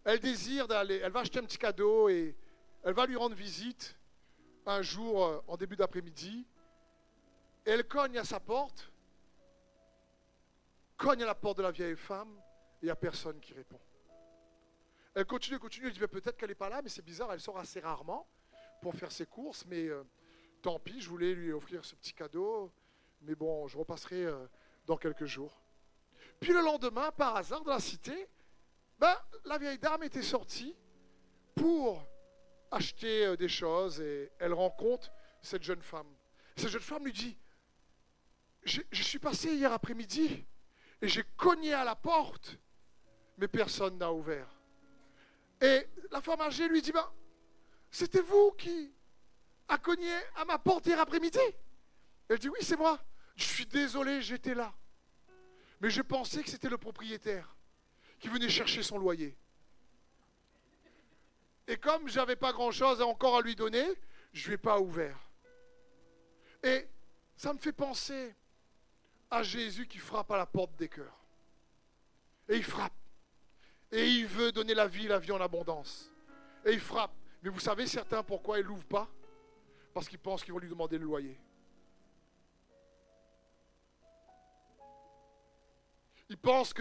[0.06, 2.36] elle désire d'aller, elle va acheter un petit cadeau et
[2.84, 3.96] elle va lui rendre visite
[4.64, 6.46] un jour euh, en début d'après-midi.
[7.64, 8.92] Elle cogne à sa porte,
[10.96, 12.30] cogne à la porte de la vieille femme
[12.80, 13.80] et il n'y a personne qui répond.
[15.16, 17.58] Elle continue, continue, elle dit peut-être qu'elle n'est pas là, mais c'est bizarre, elle sort
[17.58, 18.28] assez rarement
[18.80, 20.04] pour faire ses courses, mais euh,
[20.62, 22.70] tant pis, je voulais lui offrir ce petit cadeau,
[23.22, 24.46] mais bon, je repasserai euh,
[24.86, 25.60] dans quelques jours.
[26.38, 28.28] Puis le lendemain, par hasard, dans la cité,
[28.98, 30.74] ben, la vieille dame était sortie
[31.54, 32.06] pour
[32.70, 36.08] acheter euh, des choses et elle rencontre cette jeune femme.
[36.56, 37.36] Cette jeune femme lui dit,
[38.64, 40.44] je, suis passé hier après-midi
[41.00, 42.58] et j'ai cogné à la porte,
[43.38, 44.48] mais personne n'a ouvert.
[45.60, 47.08] Et la femme âgée lui dit, ben,
[47.90, 48.92] c'était vous qui
[49.68, 51.38] a cogné à ma porte hier après-midi?
[52.28, 52.98] Elle dit, oui, c'est moi.
[53.36, 54.74] Je suis désolé, j'étais là.
[55.80, 57.55] Mais je pensais que c'était le propriétaire
[58.18, 59.36] qui venait chercher son loyer.
[61.68, 63.84] Et comme je n'avais pas grand-chose encore à lui donner,
[64.32, 65.18] je ne lui ai pas ouvert.
[66.62, 66.86] Et
[67.36, 68.34] ça me fait penser
[69.30, 71.18] à Jésus qui frappe à la porte des cœurs.
[72.48, 72.92] Et il frappe.
[73.90, 76.10] Et il veut donner la vie, la vie en abondance.
[76.64, 77.12] Et il frappe.
[77.42, 79.08] Mais vous savez certains pourquoi ils ne l'ouvrent pas?
[79.92, 81.38] Parce qu'ils pensent qu'ils vont lui demander le loyer.
[86.28, 86.74] Ils pensent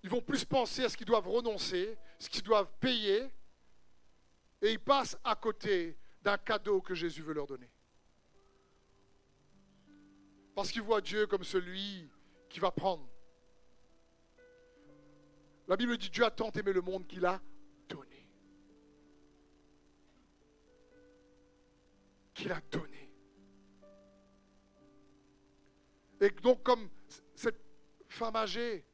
[0.00, 3.30] qu'ils vont plus penser à ce qu'ils doivent renoncer, ce qu'ils doivent payer,
[4.62, 7.70] et ils passent à côté d'un cadeau que Jésus veut leur donner.
[10.54, 12.10] Parce qu'ils voient Dieu comme celui
[12.48, 13.08] qui va prendre.
[15.68, 17.40] La Bible dit Dieu a tant aimé le monde qu'il a
[17.88, 18.26] donné.
[22.34, 23.10] Qu'il a donné.
[26.20, 26.90] Et donc comme
[27.34, 27.60] cette
[28.08, 28.84] femme âgée,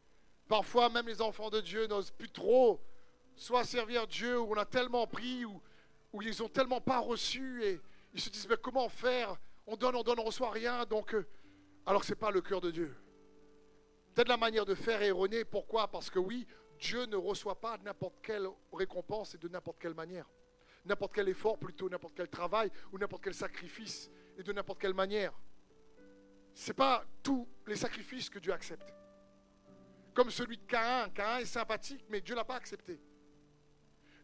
[0.49, 2.81] parfois même les enfants de Dieu n'osent plus trop
[3.37, 5.61] soit servir Dieu où on a tellement pris, où
[6.23, 7.81] ils n'ont tellement pas reçu, et
[8.15, 9.37] ils se disent mais comment faire?
[9.67, 11.27] On donne, on donne, on reçoit rien, donc euh,
[11.85, 12.97] alors ce n'est pas le cœur de Dieu.
[14.15, 15.45] Peut-être la manière de faire erronée.
[15.45, 15.89] Pourquoi?
[15.89, 16.47] Parce que oui,
[16.79, 20.27] Dieu ne reçoit pas n'importe quelle récompense et de n'importe quelle manière.
[20.87, 24.95] N'importe quel effort, plutôt n'importe quel travail ou n'importe quel sacrifice et de n'importe quelle
[24.95, 25.33] manière.
[26.55, 28.95] Ce n'est pas tous les sacrifices que Dieu accepte.
[30.17, 31.11] Comme celui de Caïn.
[31.11, 32.99] Caïn est sympathique, mais Dieu ne l'a pas accepté.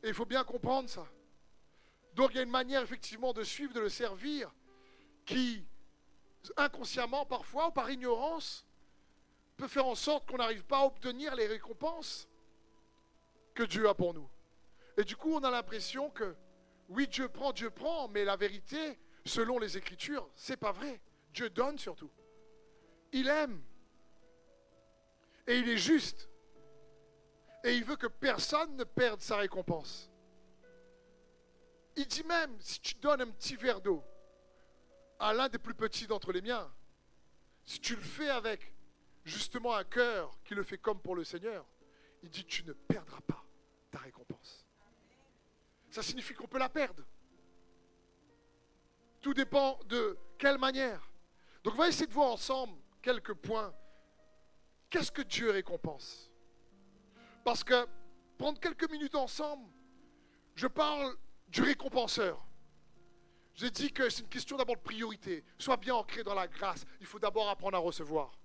[0.03, 1.07] Et il faut bien comprendre ça.
[2.15, 4.51] Donc il y a une manière effectivement de suivre, de le servir,
[5.27, 5.63] qui
[6.57, 8.67] inconsciemment parfois ou par ignorance
[9.59, 12.27] peut faire en sorte qu'on n'arrive pas à obtenir les récompenses
[13.55, 14.29] que Dieu a pour nous.
[14.97, 16.35] Et du coup, on a l'impression que
[16.89, 21.03] oui, Dieu prend, Dieu prend, mais la vérité, selon les Écritures, c'est pas vrai.
[21.35, 22.11] Dieu donne surtout.
[23.13, 23.63] Il aime.
[25.47, 26.29] Et il est juste.
[27.65, 30.11] Et il veut que personne ne perde sa récompense.
[31.97, 34.03] Il dit même, si tu donnes un petit verre d'eau
[35.19, 36.73] à l'un des plus petits d'entre les miens,
[37.65, 38.73] si tu le fais avec
[39.25, 41.65] justement un cœur qui le fait comme pour le Seigneur,
[42.23, 43.45] il dit, tu ne perdras pas
[43.91, 44.65] ta récompense.
[45.91, 47.05] Ça signifie qu'on peut la perdre.
[49.21, 51.11] Tout dépend de quelle manière.
[51.63, 53.73] Donc on va essayer de voir ensemble quelques points.
[54.93, 56.31] Qu'est-ce que Dieu récompense?
[57.45, 57.89] Parce que
[58.37, 59.67] prendre quelques minutes ensemble,
[60.55, 61.17] je parle
[61.49, 62.47] du récompenseur.
[63.55, 65.45] J'ai dit que c'est une question d'abord de priorité.
[65.59, 66.85] Sois bien ancré dans la grâce.
[67.01, 68.39] Il faut d'abord apprendre à recevoir.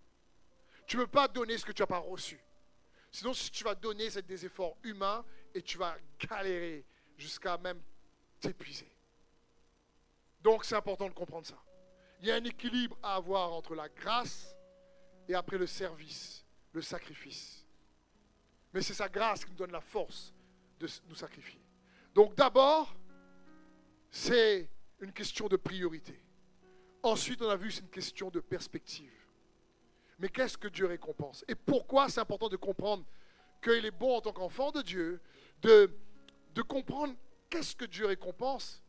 [0.85, 2.39] Tu ne peux pas donner ce que tu n'as pas reçu.
[3.11, 6.85] Sinon, si tu vas donner, c'est des efforts humains et tu vas galérer
[7.17, 7.81] jusqu'à même
[8.39, 8.89] t'épuiser.
[10.39, 11.61] Donc, c'est important de comprendre ça.
[12.21, 14.56] Il y a un équilibre à avoir entre la grâce
[15.27, 17.65] et après le service, le sacrifice.
[18.73, 20.33] Mais c'est sa grâce qui nous donne la force
[20.79, 21.59] de nous sacrifier.
[22.13, 22.95] Donc d'abord,
[24.09, 26.19] c'est une question de priorité.
[27.03, 29.13] Ensuite, on a vu, c'est une question de perspective.
[30.19, 31.45] Mais qu'est-ce que Dieu récompense?
[31.47, 33.05] Et pourquoi c'est important de comprendre
[33.61, 35.21] qu'il est bon en tant qu'enfant de Dieu
[35.61, 35.91] de,
[36.53, 37.15] de comprendre
[37.49, 38.81] qu'est-ce que Dieu récompense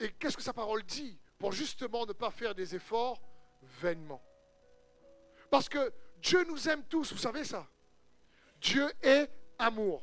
[0.00, 3.20] et qu'est-ce que sa parole dit pour justement ne pas faire des efforts
[3.80, 4.22] vainement?
[5.50, 7.66] Parce que Dieu nous aime tous, vous savez ça.
[8.60, 10.02] Dieu est amour.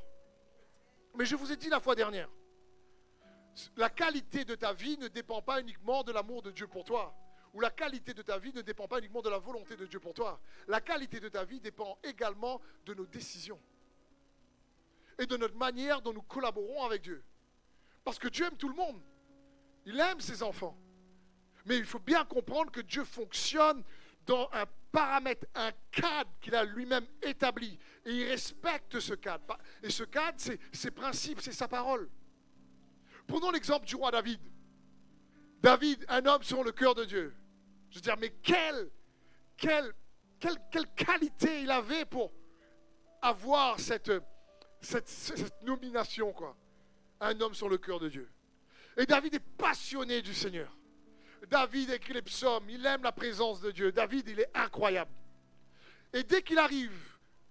[1.16, 2.30] Mais je vous ai dit la fois dernière,
[3.76, 7.16] la qualité de ta vie ne dépend pas uniquement de l'amour de Dieu pour toi.
[7.54, 10.00] Ou la qualité de ta vie ne dépend pas uniquement de la volonté de Dieu
[10.00, 10.42] pour toi.
[10.68, 13.60] La qualité de ta vie dépend également de nos décisions.
[15.20, 17.24] Et de notre manière dont nous collaborons avec Dieu.
[18.04, 19.00] Parce que Dieu aime tout le monde.
[19.86, 20.76] Il aime ses enfants.
[21.66, 23.84] Mais il faut bien comprendre que Dieu fonctionne
[24.26, 27.78] dans un paramètre, un cadre qu'il a lui-même établi.
[28.06, 29.58] Et il respecte ce cadre.
[29.82, 32.10] Et ce cadre, c'est ses principes, c'est sa parole.
[33.28, 34.40] Prenons l'exemple du roi David.
[35.62, 37.34] David, un homme sur le cœur de Dieu.
[37.90, 38.90] Je veux dire, mais quelle,
[40.96, 42.34] qualité il avait pour
[43.22, 44.12] avoir cette
[45.62, 46.58] nomination, quoi.
[47.22, 48.30] Un homme sur le cœur de Dieu.
[48.98, 50.76] Et David est passionné du Seigneur.
[51.50, 53.92] David écrit les psaumes, il aime la présence de Dieu.
[53.92, 55.12] David, il est incroyable.
[56.14, 56.94] Et dès qu'il arrive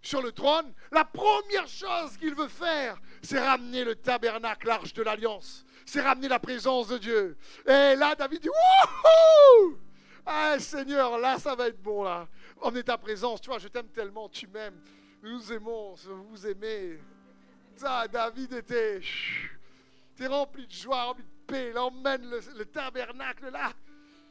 [0.01, 5.03] sur le trône, la première chose qu'il veut faire, c'est ramener le tabernacle, l'arche de
[5.03, 5.65] l'alliance.
[5.85, 7.37] C'est ramener la présence de Dieu.
[7.67, 9.79] Et là, David dit Wouhou
[10.25, 12.29] Ah Seigneur, là, ça va être bon, là.
[12.61, 14.81] Emmener ta présence, tu vois, je t'aime tellement, tu m'aimes.
[15.23, 15.95] Nous nous aimons,
[16.31, 16.99] vous aimez.
[17.77, 19.01] Ça, David était.
[20.17, 23.73] T'es rempli de joie, rempli de Il emmène le tabernacle là.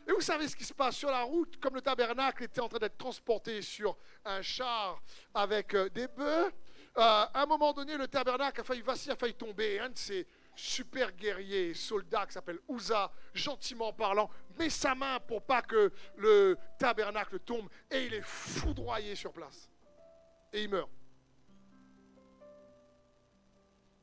[0.07, 2.67] Et vous savez ce qui se passe sur la route, comme le tabernacle était en
[2.67, 5.01] train d'être transporté sur un char
[5.33, 6.51] avec euh, des bœufs.
[6.97, 9.79] Euh, à un moment donné, le tabernacle a failli vaciller, a tomber.
[9.79, 15.43] Un de ces super guerriers, soldats qui s'appelle Ouza, gentiment parlant, met sa main pour
[15.43, 19.69] pas que le tabernacle tombe et il est foudroyé sur place.
[20.51, 20.89] Et il meurt.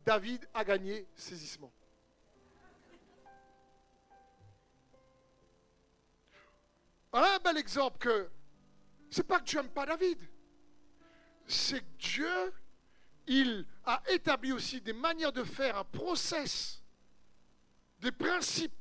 [0.07, 1.73] David a gagné saisissement.
[7.13, 8.31] Voilà un bel exemple que
[9.11, 10.19] c'est pas que tu n'aimes pas David,
[11.47, 12.53] c'est que Dieu,
[13.27, 16.83] il a établi aussi des manières de faire, un process,
[18.01, 18.73] des principes.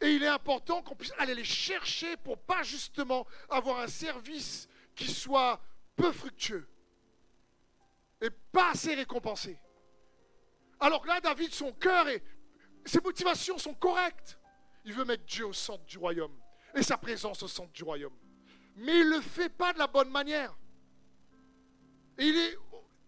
[0.00, 4.68] Et il est important qu'on puisse aller les chercher pour pas justement avoir un service
[4.96, 5.60] qui soit
[5.94, 6.66] peu fructueux
[8.20, 9.60] et pas assez récompensé.
[10.80, 12.22] Alors que là, David, son cœur et
[12.84, 14.38] ses motivations sont correctes.
[14.84, 16.41] Il veut mettre Dieu au centre du royaume
[16.74, 18.14] et sa présence au centre du royaume.
[18.76, 20.56] Mais il ne le fait pas de la bonne manière.
[22.18, 22.26] Et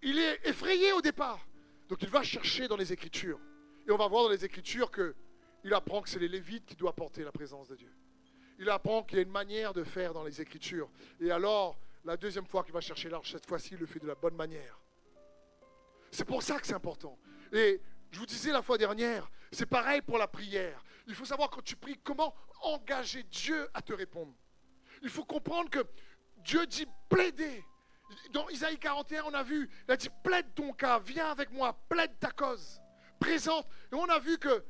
[0.03, 1.47] il est, effrayé au départ.
[1.89, 3.41] Donc il va chercher dans les Écritures.
[3.87, 6.95] Et on va voir dans les Écritures qu'il apprend que c'est les Lévites qui doivent
[6.95, 7.93] porter la présence de Dieu.
[8.59, 10.91] Il apprend qu'il y a une manière de faire dans les Écritures.
[11.21, 14.07] Et alors, la deuxième fois qu'il va chercher l'arche, cette fois-ci, il le fait de
[14.07, 14.79] la bonne manière.
[16.11, 17.19] C'est pour ça que c'est important.
[17.53, 20.85] Et je vous disais la fois dernière, c'est pareil pour la prière.
[21.07, 24.35] Il faut savoir quand tu pries, comment engager Dieu à te répondre.
[25.03, 25.85] Il faut comprendre que
[26.39, 27.65] Dieu dit plaider.
[28.33, 31.73] Dans Isaïe 41, on a vu, il a dit plaide ton cas, viens avec moi,
[31.89, 32.81] plaide ta cause,
[33.19, 33.67] présente.
[33.93, 34.65] Et on a vu que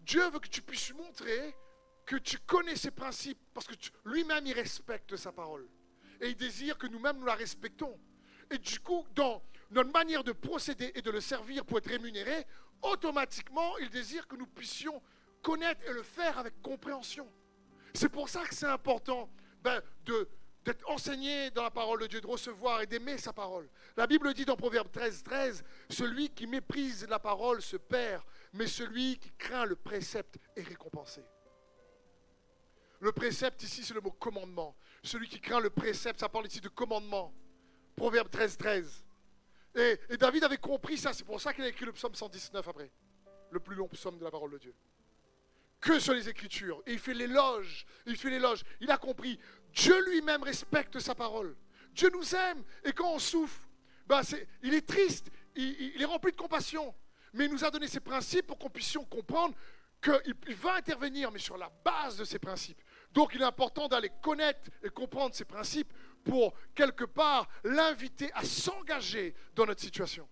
[0.00, 1.54] Dieu veut que tu puisses montrer
[2.04, 3.74] que tu connais ses principes, parce que
[4.04, 5.68] lui-même, il respecte sa parole.
[6.20, 7.96] Et il désire que nous-mêmes, nous la respectons.
[8.50, 12.44] Et du coup, dans notre manière de procéder et de le servir pour être rémunéré,
[12.82, 15.00] automatiquement, il désire que nous puissions
[15.42, 17.30] connaître et le faire avec compréhension.
[17.94, 19.28] C'est pour ça que c'est important
[19.62, 19.80] ben,
[20.64, 23.68] d'être enseigné dans la parole de Dieu, de recevoir et d'aimer sa parole.
[23.96, 28.22] La Bible dit dans Proverbe 13, 13, celui qui méprise la parole se perd,
[28.52, 31.22] mais celui qui craint le précepte est récompensé.
[33.00, 34.76] Le précepte ici, c'est le mot commandement.
[35.02, 37.32] Celui qui craint le précepte, ça parle ici de commandement.
[37.96, 39.04] Proverbe 13, 13.
[39.76, 42.66] Et, et David avait compris ça, c'est pour ça qu'il a écrit le psaume 119
[42.68, 42.90] après,
[43.50, 44.74] le plus long psaume de la parole de Dieu
[45.80, 46.82] que sur les Écritures.
[46.86, 47.86] Et il fait l'éloge.
[48.06, 48.62] Il fait l'éloge.
[48.80, 49.38] Il a compris.
[49.72, 51.56] Dieu lui-même respecte sa parole.
[51.92, 52.62] Dieu nous aime.
[52.84, 53.68] Et quand on souffre,
[54.06, 54.20] ben
[54.62, 55.30] il est triste.
[55.56, 56.94] Il, est rempli de compassion.
[57.32, 59.54] Mais il nous a donné ses principes pour qu'on puisse comprendre
[60.02, 62.80] qu'il va intervenir, mais sur la base de ses principes.
[63.12, 65.92] Donc il est important d'aller connaître et comprendre ses principes
[66.24, 70.28] pour, quelque part, l'inviter à s'engager dans notre situation.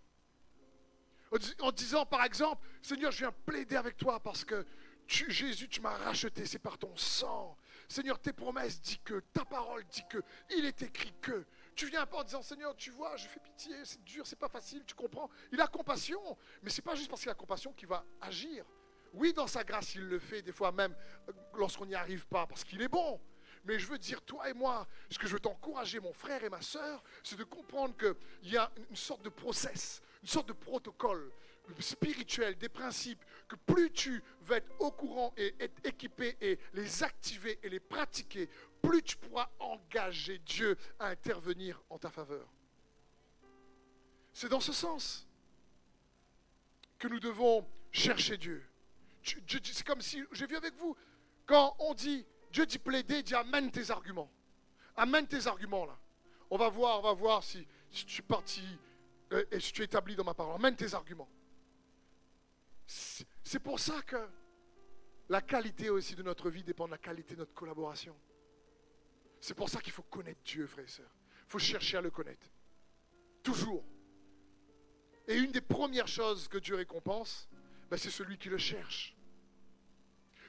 [1.61, 4.65] En disant, par exemple, Seigneur, je viens plaider avec toi parce que
[5.09, 7.57] Jésus, tu m'as racheté, c'est par ton sang.
[7.88, 10.18] Seigneur, tes promesses disent que, ta parole dit que,
[10.51, 11.47] il est écrit que.
[11.75, 14.49] Tu viens pas en disant, Seigneur, tu vois, je fais pitié, c'est dur, c'est pas
[14.49, 15.31] facile, tu comprends.
[15.53, 16.21] Il a compassion,
[16.62, 18.64] mais c'est pas juste parce qu'il a compassion qu'il va agir.
[19.14, 20.94] Oui, dans sa grâce, il le fait, des fois même
[21.55, 23.18] lorsqu'on n'y arrive pas, parce qu'il est bon.
[23.64, 26.51] Mais je veux dire, toi et moi, ce que je veux t'encourager, mon frère et
[26.51, 30.53] ma soeur, c'est de comprendre qu'il y a une sorte de process, une sorte de
[30.53, 31.33] protocole
[31.81, 37.03] spirituel, des principes, que plus tu vas être au courant et être équipé et les
[37.03, 38.49] activer et les pratiquer,
[38.83, 42.47] plus tu pourras engager Dieu à intervenir en ta faveur.
[44.33, 45.27] C'est dans ce sens
[46.99, 48.65] que nous devons chercher Dieu.
[49.23, 50.97] C'est comme si, j'ai vu avec vous,
[51.47, 54.31] quand on dit, Dieu dit plaider, dit amène tes arguments.
[54.97, 55.99] Amène tes arguments là.
[56.51, 58.63] On va voir, on va voir si, si tu es parti
[59.33, 60.55] euh, et si tu es établi dans ma parole.
[60.57, 61.29] Amène tes arguments.
[62.88, 64.16] C'est pour ça que
[65.29, 68.16] la qualité aussi de notre vie dépend de la qualité de notre collaboration.
[69.40, 71.14] C'est pour ça qu'il faut connaître Dieu, frères et sœurs.
[71.46, 72.46] Il faut chercher à le connaître.
[73.42, 73.85] Toujours.
[75.27, 77.48] Et une des premières choses que Dieu récompense,
[77.90, 79.14] ben, c'est celui qui le cherche.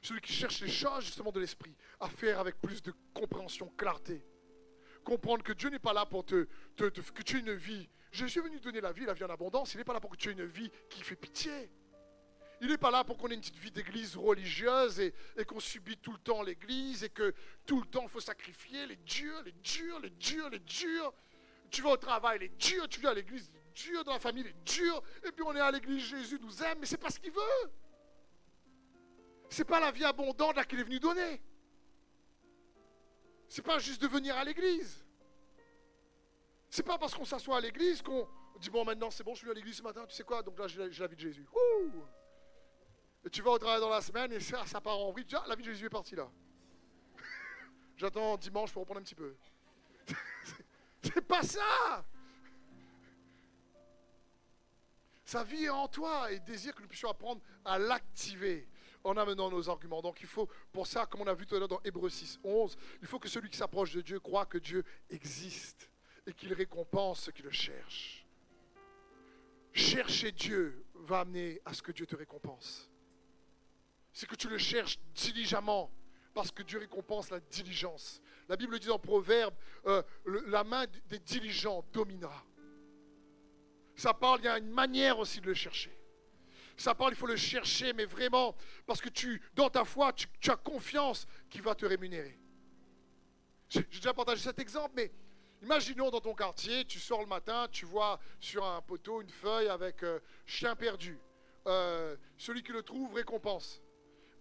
[0.02, 4.26] Celui qui cherche les choses justement de l'esprit, à faire avec plus de compréhension, clarté.
[5.04, 6.48] Comprendre que Dieu n'est pas là pour te,
[6.78, 7.90] que tu aies une vie.
[8.12, 9.74] Je suis venu donner la vie, la vie en abondance.
[9.74, 11.70] Il n'est pas là pour que tu aies une vie qui fait pitié.
[12.62, 15.14] Il n'est pas là pour qu'on ait une petite vie d'église religieuse et,
[15.46, 17.34] qu'on subit tout le temps l'église et que
[17.66, 21.14] tout le temps il faut sacrifier les durs, les durs, les durs, les durs.
[21.72, 24.44] Tu vas au travail, les durs, tu viens à l'église, les durs, dans la famille,
[24.44, 25.02] les durs.
[25.26, 27.72] Et puis on est à l'église, Jésus nous aime, mais c'est pas ce qu'il veut.
[29.50, 31.42] C'est pas la vie abondante là qu'il est venu donner.
[33.48, 35.06] C'est pas juste de venir à l'église.
[36.70, 38.28] C'est pas parce qu'on s'assoit à l'église qu'on
[38.60, 40.60] dit bon maintenant c'est bon, je suis à l'église ce matin, tu sais quoi, donc
[40.60, 41.48] là j'ai la vie de Jésus.
[43.26, 45.26] Et tu vas au travail dans la semaine et ça, ça part en vrille.
[45.48, 46.30] la vie de Jésus est partie là.
[47.98, 49.36] J'attends dimanche pour reprendre un petit peu.
[51.02, 52.06] C'est pas ça.
[55.26, 58.68] Sa vie est en toi et il désire que nous puissions apprendre à l'activer
[59.04, 60.02] en amenant nos arguments.
[60.02, 62.40] Donc il faut, pour ça, comme on a vu tout à l'heure dans Hébreu 6,
[62.44, 65.92] 11, il faut que celui qui s'approche de Dieu croit que Dieu existe
[66.26, 68.26] et qu'il récompense ceux qui le cherchent.
[69.72, 72.89] Chercher Dieu va amener à ce que Dieu te récompense.
[74.20, 75.90] C'est que tu le cherches diligemment,
[76.34, 78.22] parce que Dieu récompense la diligence.
[78.50, 79.56] La Bible dit dans Proverbe,
[79.86, 80.04] euh,
[80.48, 82.44] la main des diligents dominera.
[83.96, 85.98] Ça parle, il y a une manière aussi de le chercher.
[86.76, 90.28] Ça parle, il faut le chercher, mais vraiment, parce que tu, dans ta foi, tu,
[90.52, 92.38] as confiance qu'il va te rémunérer.
[93.70, 95.14] J'ai j'ai déjà partagé cet exemple, mais
[95.62, 99.70] imaginons dans ton quartier, tu sors le matin, tu vois sur un poteau une feuille
[99.70, 101.18] avec euh, chien perdu.
[101.68, 103.82] Euh, celui qui le trouve récompense.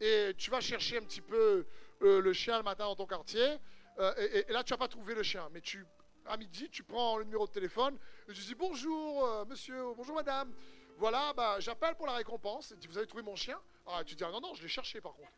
[0.00, 1.66] Et tu vas chercher un petit peu
[2.02, 3.58] euh, le chien le matin dans ton quartier,
[3.98, 5.84] euh, et, là tu n'as pas trouvé le chien, mais tu,
[6.26, 10.14] à midi, tu prends le numéro de téléphone, et tu dis bonjour euh, monsieur, bonjour
[10.14, 10.52] madame,
[10.96, 13.58] voilà, bah, j'appelle pour la récompense, et tu dis, vous avez trouvé mon chien?
[13.86, 15.32] Ah, tu dis, ah non, non, je l'ai cherché par contre.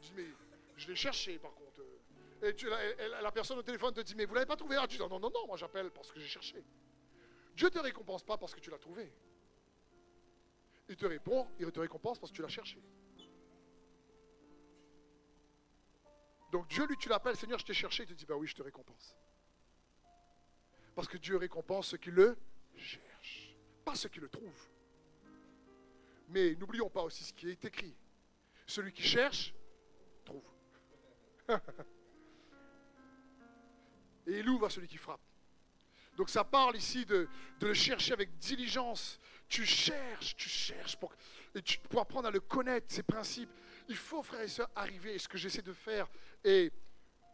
[0.00, 0.26] Je dis, mais
[0.76, 1.82] je l'ai cherché par contre.
[2.42, 4.76] Et tu- la, personne au téléphone te dit, mais vous l'avez pas trouvé?
[4.78, 6.64] Ah, tu dis, non, non, non, moi j'appelle parce que j'ai cherché.
[7.54, 9.12] Dieu te récompense pas parce que tu l'as trouvé.
[10.88, 12.82] Il te répond, il te récompense parce que tu l'as cherché.
[16.52, 18.54] Donc Dieu, lui, tu l'appelles, Seigneur, je t'ai cherché, il te dit, bah oui, je
[18.54, 19.16] te récompense.
[20.94, 22.38] Parce que Dieu récompense ceux qui le
[22.76, 24.68] cherchent, pas ceux qui le trouvent.
[26.28, 27.96] Mais n'oublions pas aussi ce qui est écrit.
[28.66, 29.52] Celui qui cherche,
[30.24, 30.44] trouve.
[34.26, 35.20] Et il ouvre à celui qui frappe.
[36.16, 37.28] Donc ça parle ici de,
[37.58, 39.18] de le chercher avec diligence.
[39.54, 41.12] Tu cherches, tu cherches pour,
[42.00, 43.52] apprendre à le connaître, ses principes.
[43.88, 45.14] Il faut, frères et sœurs, arriver.
[45.14, 46.08] Et ce que j'essaie de faire,
[46.42, 46.72] et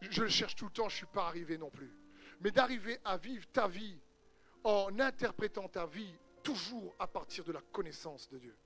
[0.03, 1.91] je le cherche tout le temps, je ne suis pas arrivé non plus.
[2.43, 3.99] Mais d'arriver à vivre ta vie
[4.65, 8.57] en interprétant ta vie toujours à partir de la connaissance de Dieu.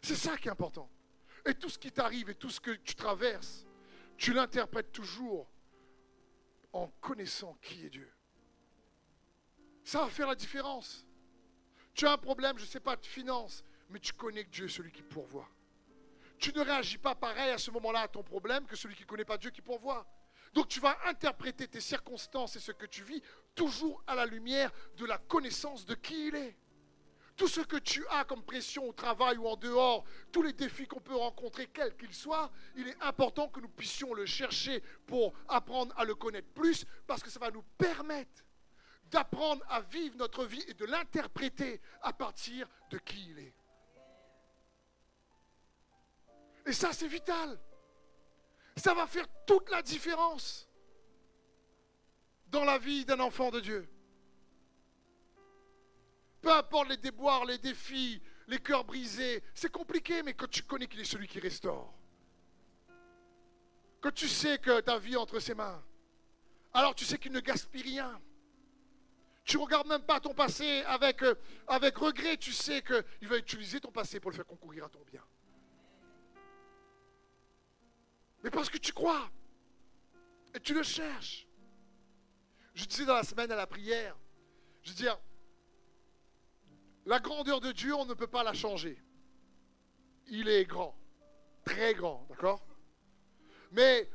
[0.00, 0.88] C'est ça qui est important.
[1.44, 3.66] Et tout ce qui t'arrive et tout ce que tu traverses,
[4.16, 5.50] tu l'interprètes toujours
[6.72, 8.12] en connaissant qui est Dieu.
[9.82, 11.04] Ça va faire la différence.
[11.94, 14.64] Tu as un problème, je ne sais pas, de finance, mais tu connais que Dieu
[14.66, 15.48] est celui qui pourvoit.
[16.38, 19.06] Tu ne réagis pas pareil à ce moment-là à ton problème que celui qui ne
[19.06, 20.06] connaît pas Dieu qui pourvoit.
[20.52, 23.22] Donc tu vas interpréter tes circonstances et ce que tu vis
[23.54, 26.56] toujours à la lumière de la connaissance de qui il est.
[27.36, 30.86] Tout ce que tu as comme pression au travail ou en dehors, tous les défis
[30.86, 35.32] qu'on peut rencontrer, quels qu'ils soient, il est important que nous puissions le chercher pour
[35.48, 38.44] apprendre à le connaître plus, parce que ça va nous permettre
[39.14, 43.54] d'apprendre à vivre notre vie et de l'interpréter à partir de qui il est.
[46.66, 47.60] Et ça, c'est vital.
[48.76, 50.68] Ça va faire toute la différence
[52.48, 53.88] dans la vie d'un enfant de Dieu.
[56.42, 60.88] Peu importe les déboires, les défis, les cœurs brisés, c'est compliqué, mais quand tu connais
[60.88, 61.94] qu'il est celui qui restaure,
[64.00, 65.82] quand tu sais que ta vie est entre ses mains,
[66.72, 68.20] alors tu sais qu'il ne gaspille rien.
[69.44, 71.34] Tu regardes même pas ton passé avec, euh,
[71.68, 75.22] regret, tu sais qu'il va utiliser ton passé pour le faire concourir à ton bien.
[78.42, 79.30] Mais parce que tu crois
[80.54, 81.46] et tu le cherches.
[82.74, 84.16] Je disais dans la semaine à la prière,
[84.82, 85.18] je veux dire,
[87.06, 88.98] la grandeur de Dieu, on ne peut pas la changer.
[90.28, 90.96] Il est grand,
[91.64, 92.66] très grand, d'accord?
[93.72, 94.08] Mais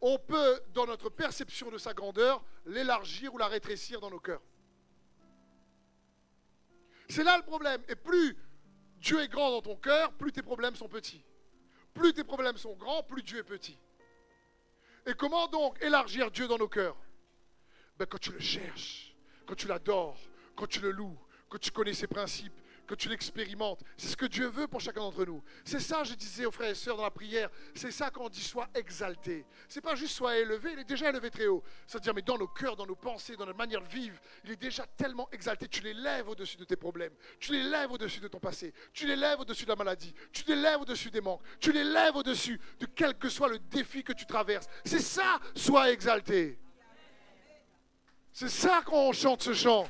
[0.00, 4.42] on peut, dans notre perception de sa grandeur, l'élargir ou la rétrécir dans nos cœurs.
[7.08, 7.82] C'est là le problème.
[7.88, 8.36] Et plus
[8.98, 11.24] Dieu est grand dans ton cœur, plus tes problèmes sont petits.
[11.92, 13.78] Plus tes problèmes sont grands, plus Dieu est petit.
[15.06, 16.96] Et comment donc élargir Dieu dans nos cœurs?
[17.98, 19.14] Ben, Quand tu le cherches,
[19.46, 20.18] quand tu l'adores,
[20.54, 22.52] quand tu le loues, que tu connais ses principes,
[22.90, 23.82] que tu l'expérimentes.
[23.96, 25.40] C'est ce que Dieu veut pour chacun d'entre nous.
[25.64, 28.42] C'est ça, je disais aux frères et sœurs dans la prière, c'est ça qu'on dit
[28.42, 29.46] soit exalté.
[29.68, 31.62] C'est pas juste soit élevé, il est déjà élevé très haut.
[31.86, 34.56] C'est-à-dire, mais dans nos cœurs, dans nos pensées, dans notre manière de vivre, il est
[34.56, 35.68] déjà tellement exalté.
[35.68, 37.12] Tu l'élèves au-dessus de tes problèmes.
[37.38, 38.74] Tu l'élèves au-dessus de ton passé.
[38.92, 40.12] Tu l'élèves au-dessus de la maladie.
[40.32, 41.42] Tu l'élèves au-dessus des manques.
[41.60, 44.66] Tu l'élèves au-dessus de quel que soit le défi que tu traverses.
[44.84, 46.58] C'est ça, soit exalté.
[48.32, 49.88] C'est ça qu'on chante ce chant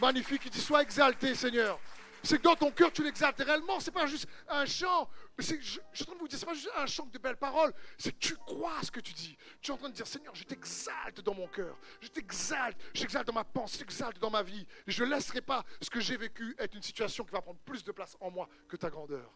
[0.00, 0.42] magnifique.
[0.44, 1.80] Il dit Sois exalté, Seigneur.
[2.22, 3.80] C'est que dans ton cœur, tu l'exaltes réellement.
[3.80, 5.08] C'est pas juste un chant.
[5.38, 7.74] Je, suis en train de vous dire, c'est pas juste un chant de belles paroles.
[7.98, 9.36] C'est que tu crois ce que tu dis.
[9.60, 11.76] Tu es en train de dire Seigneur, je t'exalte dans mon cœur.
[12.00, 12.78] Je t'exalte.
[12.94, 13.78] J'exalte dans ma pensée.
[13.78, 14.64] J'exalte dans ma vie.
[14.86, 17.58] Et je ne laisserai pas ce que j'ai vécu être une situation qui va prendre
[17.60, 19.28] plus de place en moi que ta grandeur.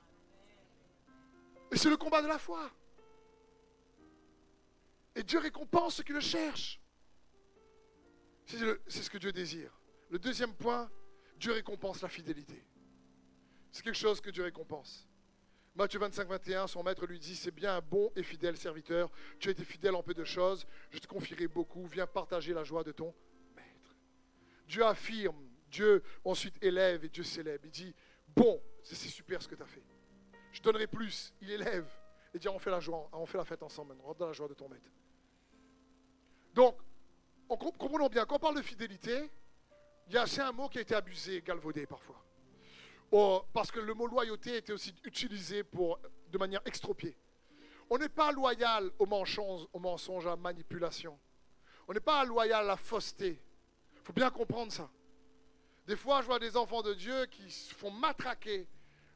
[1.72, 2.70] Et c'est le combat de la foi.
[5.16, 6.80] Et Dieu récompense ceux qui le cherchent.
[8.44, 9.72] C'est ce que Dieu désire.
[10.10, 10.88] Le deuxième point,
[11.36, 12.62] Dieu récompense la fidélité.
[13.70, 15.06] C'est quelque chose que Dieu récompense.
[15.74, 19.10] Matthieu 25, 21, son maître lui dit, c'est bien un bon et fidèle serviteur.
[19.38, 21.86] Tu as été fidèle en peu de choses, je te confierai beaucoup.
[21.86, 23.14] Viens partager la joie de ton
[23.54, 23.94] maître.
[24.66, 27.64] Dieu affirme Dieu ensuite élève et Dieu célèbre.
[27.66, 27.94] Il dit,
[28.34, 29.84] bon, c'est super ce que tu as fait.
[30.52, 31.34] Je donnerai plus.
[31.40, 31.86] Il élève
[32.32, 33.94] et dit, on fait la joie, on fait la fête ensemble.
[34.02, 34.88] Rentre dans la joie de ton maître.
[36.54, 36.78] Donc,
[37.48, 39.30] on, comprenons bien, quand on parle de fidélité,
[40.08, 42.24] il y a, c'est un mot qui a été abusé, galvaudé parfois.
[43.12, 45.98] Oh, parce que le mot loyauté était aussi utilisé pour,
[46.30, 47.16] de manière extropiée.
[47.88, 51.18] On n'est pas loyal au mensonge, au mensonge, à la manipulation.
[51.86, 53.40] On n'est pas loyal à la fausseté.
[53.94, 54.90] Il faut bien comprendre ça.
[55.86, 58.66] Des fois, je vois des enfants de Dieu qui se font matraquer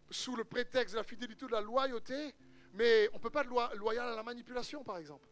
[0.09, 2.35] sous le prétexte de la fidélité ou de la loyauté,
[2.75, 5.29] mais on ne peut pas être loyal à la manipulation, par exemple.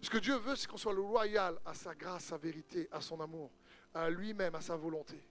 [0.00, 3.20] Ce que Dieu veut, c'est qu'on soit loyal à sa grâce, sa vérité, à son
[3.20, 3.50] amour,
[3.92, 5.22] à lui-même, à sa volonté.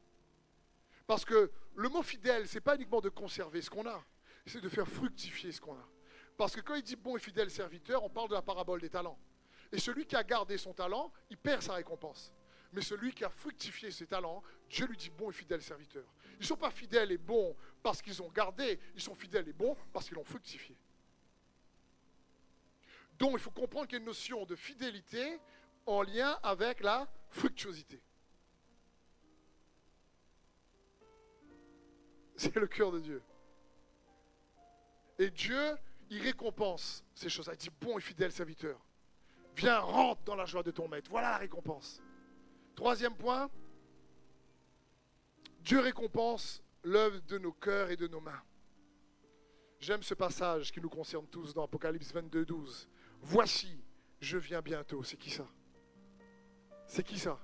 [1.05, 4.03] Parce que le mot fidèle, ce n'est pas uniquement de conserver ce qu'on a,
[4.45, 5.87] c'est de faire fructifier ce qu'on a.
[6.37, 8.89] Parce que quand il dit bon et fidèle serviteur, on parle de la parabole des
[8.89, 9.17] talents.
[9.71, 12.33] Et celui qui a gardé son talent, il perd sa récompense.
[12.73, 16.05] Mais celui qui a fructifié ses talents, Dieu lui dit bon et fidèle serviteur.
[16.33, 19.53] Ils ne sont pas fidèles et bons parce qu'ils ont gardé, ils sont fidèles et
[19.53, 20.75] bons parce qu'ils ont fructifié.
[23.19, 25.39] Donc il faut comprendre qu'il y a une notion de fidélité
[25.85, 28.01] en lien avec la fructuosité.
[32.35, 33.21] C'est le cœur de Dieu.
[35.19, 35.75] Et Dieu,
[36.09, 37.49] il récompense ces choses.
[37.51, 38.79] Il dit, bon et fidèle serviteur,
[39.55, 41.09] viens, rentre dans la joie de ton maître.
[41.09, 42.01] Voilà la récompense.
[42.75, 43.49] Troisième point,
[45.59, 48.41] Dieu récompense l'œuvre de nos cœurs et de nos mains.
[49.79, 52.89] J'aime ce passage qui nous concerne tous dans Apocalypse 22, 12.
[53.21, 53.83] Voici,
[54.19, 55.03] je viens bientôt.
[55.03, 55.47] C'est qui ça?
[56.87, 57.39] C'est qui ça?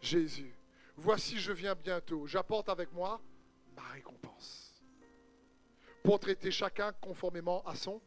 [0.00, 0.54] Jésus.
[0.96, 2.26] Voici, je viens bientôt.
[2.26, 3.20] J'apporte avec moi
[3.92, 4.82] récompense.
[6.02, 8.02] Pour traiter chacun conformément à son œuvre.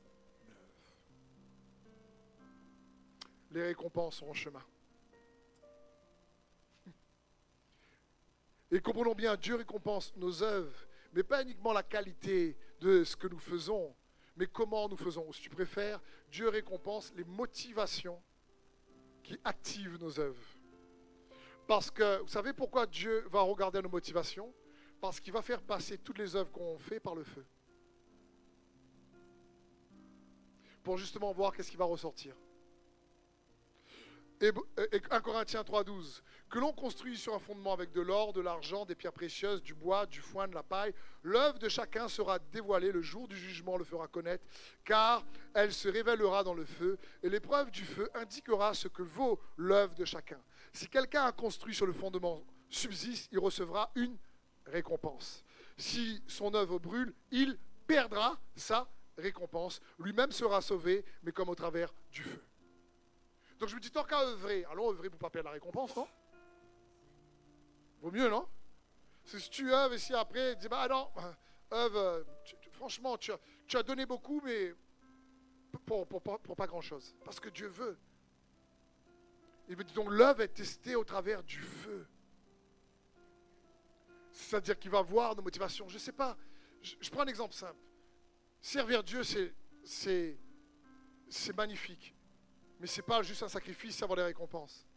[3.51, 4.63] Les récompenses sont en chemin.
[8.71, 13.27] Et comprenons bien, Dieu récompense nos œuvres, mais pas uniquement la qualité de ce que
[13.27, 13.95] nous faisons,
[14.35, 15.31] mais comment nous faisons.
[15.31, 16.01] Si tu préfères,
[16.31, 18.19] Dieu récompense les motivations
[19.21, 20.43] qui activent nos œuvres.
[21.67, 24.51] Parce que, vous savez pourquoi Dieu va regarder nos motivations?
[25.03, 27.45] Parce qu'il va faire passer toutes les œuvres qu'on fait par le feu.
[30.81, 32.33] Pour justement voir qu'est-ce qui va ressortir.
[34.39, 34.53] Et
[35.11, 38.95] 1 Corinthiens 3.12, que l'on construit sur un fondement avec de l'or, de l'argent, des
[38.95, 43.01] pierres précieuses, du bois, du foin, de la paille, l'œuvre de chacun sera dévoilée, le
[43.01, 44.45] jour du jugement le fera connaître,
[44.85, 49.37] car elle se révélera dans le feu, et l'épreuve du feu indiquera ce que vaut
[49.57, 50.39] l'œuvre de chacun.
[50.71, 54.17] Si quelqu'un a construit sur le fondement subsiste, il recevra une
[54.65, 55.43] récompense.
[55.77, 57.57] Si son œuvre brûle, il
[57.87, 58.87] perdra sa
[59.17, 59.81] récompense.
[59.99, 62.43] Lui-même sera sauvé, mais comme au travers du feu.
[63.59, 65.95] Donc je me dis, tant qu'à œuvrer, allons œuvrer pour ne pas perdre la récompense,
[65.95, 66.07] non?
[68.01, 68.47] Vaut mieux, non?
[69.23, 71.09] C'est si tu œuvres et si après, tu dis, bah non,
[71.71, 72.25] œuvre,
[72.73, 74.73] franchement, tu as, donné beaucoup, mais
[75.85, 77.15] pour, pas grand-chose.
[77.23, 77.97] Parce que Dieu veut.
[79.69, 82.05] Il veut dire, donc l'œuvre est testée au travers du feu.
[84.33, 85.87] C'est-à-dire qu'il va voir nos motivations.
[85.87, 86.35] Je ne sais pas,
[86.81, 87.79] je, prends un exemple simple.
[88.59, 90.35] Servir Dieu, c'est
[91.55, 92.15] magnifique.
[92.79, 94.87] Mais ce n'est pas juste un sacrifice, c'est avoir des récompenses.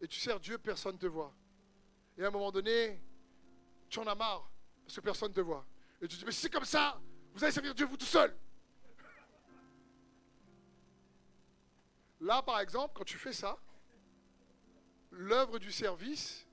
[0.00, 1.32] Et tu sers Dieu, personne ne te voit.
[2.18, 3.00] Et à un moment donné,
[3.88, 4.50] tu en as marre,
[4.84, 5.64] parce que personne ne te voit.
[6.02, 7.00] Et tu dis, mais si c'est comme ça,
[7.32, 8.36] vous allez servir Dieu vous tout seul.
[12.20, 13.56] Là, par exemple, quand tu fais ça,
[15.12, 16.44] l'œuvre du service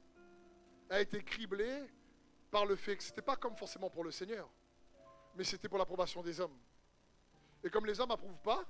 [0.89, 1.87] a été criblée
[2.51, 4.49] par le fait que ce n'était pas comme forcément pour le Seigneur,
[5.35, 6.57] mais c'était pour l'approbation des hommes.
[7.63, 8.63] Et comme les hommes n'approuvent pas,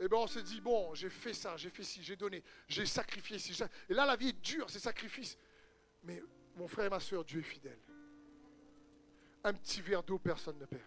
[0.00, 2.86] eh bien on s'est dit, bon, j'ai fait ça, j'ai fait ci, j'ai donné, j'ai
[2.86, 3.60] sacrifié ci.
[3.88, 5.36] Et là, la vie est dure, c'est sacrifice.
[6.04, 6.22] Mais
[6.56, 7.80] mon frère et ma soeur, Dieu est fidèle.
[9.42, 10.82] Un petit verre d'eau, personne ne perd.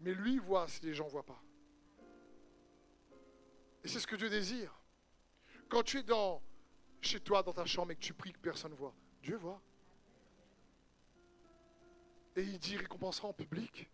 [0.00, 1.42] Mais lui voit si les gens ne voient pas.
[3.84, 4.74] Et c'est ce que Dieu désire.
[5.68, 6.42] Quand tu es dans,
[7.00, 9.62] chez toi, dans ta chambre, et que tu pries que personne ne voit, Dieu voit.
[12.40, 13.90] Et il dit, récompensera en public.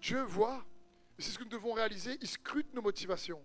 [0.00, 0.64] Dieu voit.
[1.18, 2.16] Et c'est ce que nous devons réaliser.
[2.22, 3.44] Il scrute nos motivations.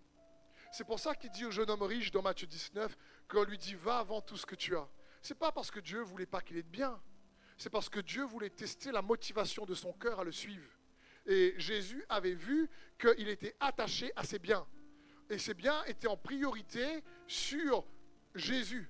[0.72, 2.97] C'est pour ça qu'il dit au jeune homme riche dans Matthieu 19
[3.28, 4.88] qu'on lui dit va avant tout ce que tu as.
[5.22, 7.01] C'est pas parce que Dieu voulait pas qu'il ait de bien.
[7.57, 10.72] C'est parce que Dieu voulait tester la motivation de son cœur à le suivre.
[11.26, 14.66] Et Jésus avait vu qu'il était attaché à ses biens.
[15.30, 17.86] Et ses biens étaient en priorité sur
[18.36, 18.89] Jésus.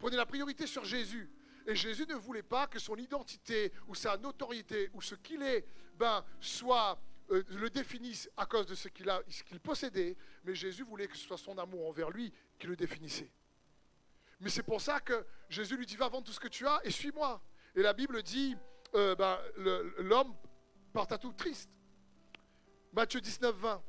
[0.00, 1.30] Prenez la priorité sur Jésus.
[1.70, 5.64] Et Jésus ne voulait pas que son identité ou sa notoriété ou ce qu'il est
[5.94, 7.00] ben, soit
[7.30, 11.06] euh, le définisse à cause de ce qu'il a, ce qu'il possédait, mais Jésus voulait
[11.06, 13.30] que ce soit son amour envers lui qui le définissait.
[14.40, 16.80] Mais c'est pour ça que Jésus lui dit, va vendre tout ce que tu as
[16.82, 17.40] et suis-moi.
[17.76, 18.56] Et la Bible dit,
[18.96, 19.38] euh, ben,
[19.98, 20.34] l'homme
[20.92, 21.70] part à tout triste.
[22.92, 23.82] Matthieu 19, 20.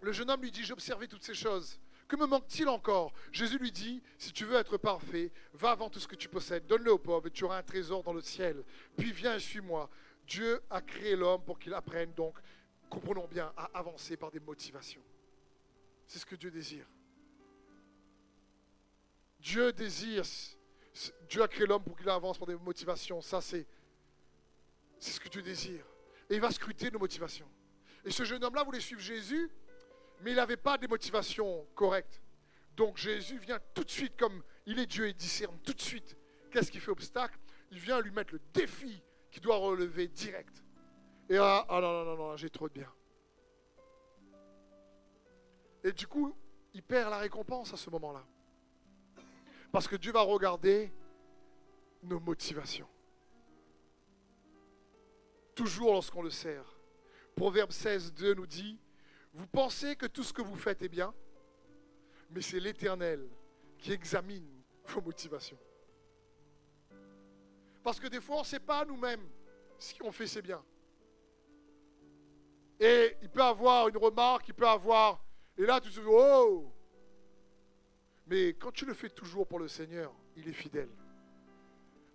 [0.00, 1.78] Le jeune homme lui dit, j'ai observé toutes ces choses.
[2.08, 3.12] Que me manque-t-il encore?
[3.32, 6.66] Jésus lui dit, si tu veux être parfait, va vendre tout ce que tu possèdes,
[6.66, 8.62] donne-le aux pauvres et tu auras un trésor dans le ciel.
[8.96, 9.90] Puis viens et suis-moi.
[10.26, 12.36] Dieu a créé l'homme pour qu'il apprenne donc,
[12.88, 15.02] comprenons bien, à avancer par des motivations.
[16.06, 16.86] C'est ce que Dieu désire.
[19.40, 20.24] Dieu désire,
[21.28, 23.20] Dieu a créé l'homme pour qu'il avance par des motivations.
[23.20, 23.66] Ça, c'est,
[24.98, 25.84] c'est ce que Dieu désire.
[26.30, 27.48] Et il va scruter nos motivations.
[28.04, 29.50] Et ce jeune homme-là voulait suivre Jésus,
[30.20, 32.22] mais il n'avait pas des motivations correctes.
[32.76, 36.16] Donc Jésus vient tout de suite, comme il est Dieu, il discerne tout de suite.
[36.50, 37.38] Qu'est-ce qui fait obstacle
[37.70, 40.62] Il vient lui mettre le défi qu'il doit relever direct.
[41.28, 42.92] Et là, ah non, non, non, non, j'ai trop de bien.
[45.82, 46.36] Et du coup,
[46.74, 48.24] il perd la récompense à ce moment-là.
[49.72, 50.92] Parce que Dieu va regarder
[52.02, 52.88] nos motivations.
[55.54, 56.76] Toujours lorsqu'on le sert.
[57.34, 58.78] Proverbe 16, 2 nous dit,
[59.36, 61.12] vous pensez que tout ce que vous faites est bien,
[62.30, 63.28] mais c'est l'Éternel
[63.78, 64.48] qui examine
[64.86, 65.58] vos motivations.
[67.82, 69.28] Parce que des fois, on ne sait pas nous-mêmes
[69.78, 70.64] si on fait c'est bien.
[72.80, 75.22] Et il peut avoir une remarque, il peut avoir...
[75.58, 76.72] Et là, tu te dis, oh
[78.26, 80.90] Mais quand tu le fais toujours pour le Seigneur, il est fidèle.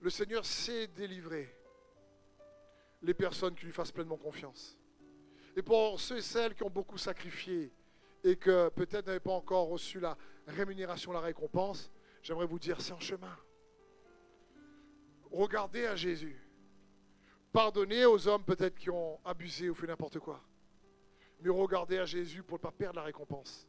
[0.01, 1.55] Le Seigneur sait délivrer
[3.03, 4.80] les personnes qui lui fassent pleinement confiance.
[5.55, 7.73] Et pour ceux et celles qui ont beaucoup sacrifié
[8.23, 11.91] et que peut-être n'avaient pas encore reçu la rémunération, la récompense,
[12.21, 13.35] j'aimerais vous dire, c'est en chemin.
[15.31, 16.39] Regardez à Jésus.
[17.51, 20.41] Pardonnez aux hommes peut-être qui ont abusé ou fait n'importe quoi.
[21.41, 23.67] Mais regardez à Jésus pour ne pas perdre la récompense.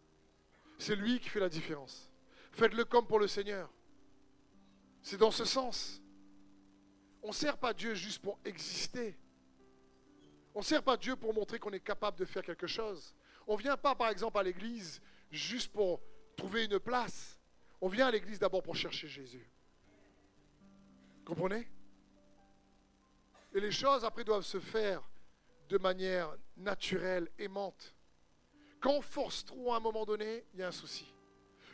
[0.79, 2.11] C'est lui qui fait la différence.
[2.53, 3.71] Faites-le comme pour le Seigneur.
[5.01, 6.03] C'est dans ce sens.
[7.23, 9.17] On ne sert pas Dieu juste pour exister.
[10.55, 13.15] On ne sert pas Dieu pour montrer qu'on est capable de faire quelque chose.
[13.47, 15.01] On ne vient pas, par exemple, à l'église
[15.31, 16.01] juste pour
[16.37, 17.41] trouver une place.
[17.81, 19.51] On vient à l'église d'abord pour chercher Jésus.
[21.25, 21.69] Comprenez?
[23.55, 25.03] Et les choses, après, doivent se faire
[25.69, 27.95] de manière naturelle, aimante.
[28.81, 31.07] Quand on force trop à un moment donné, il y a un souci.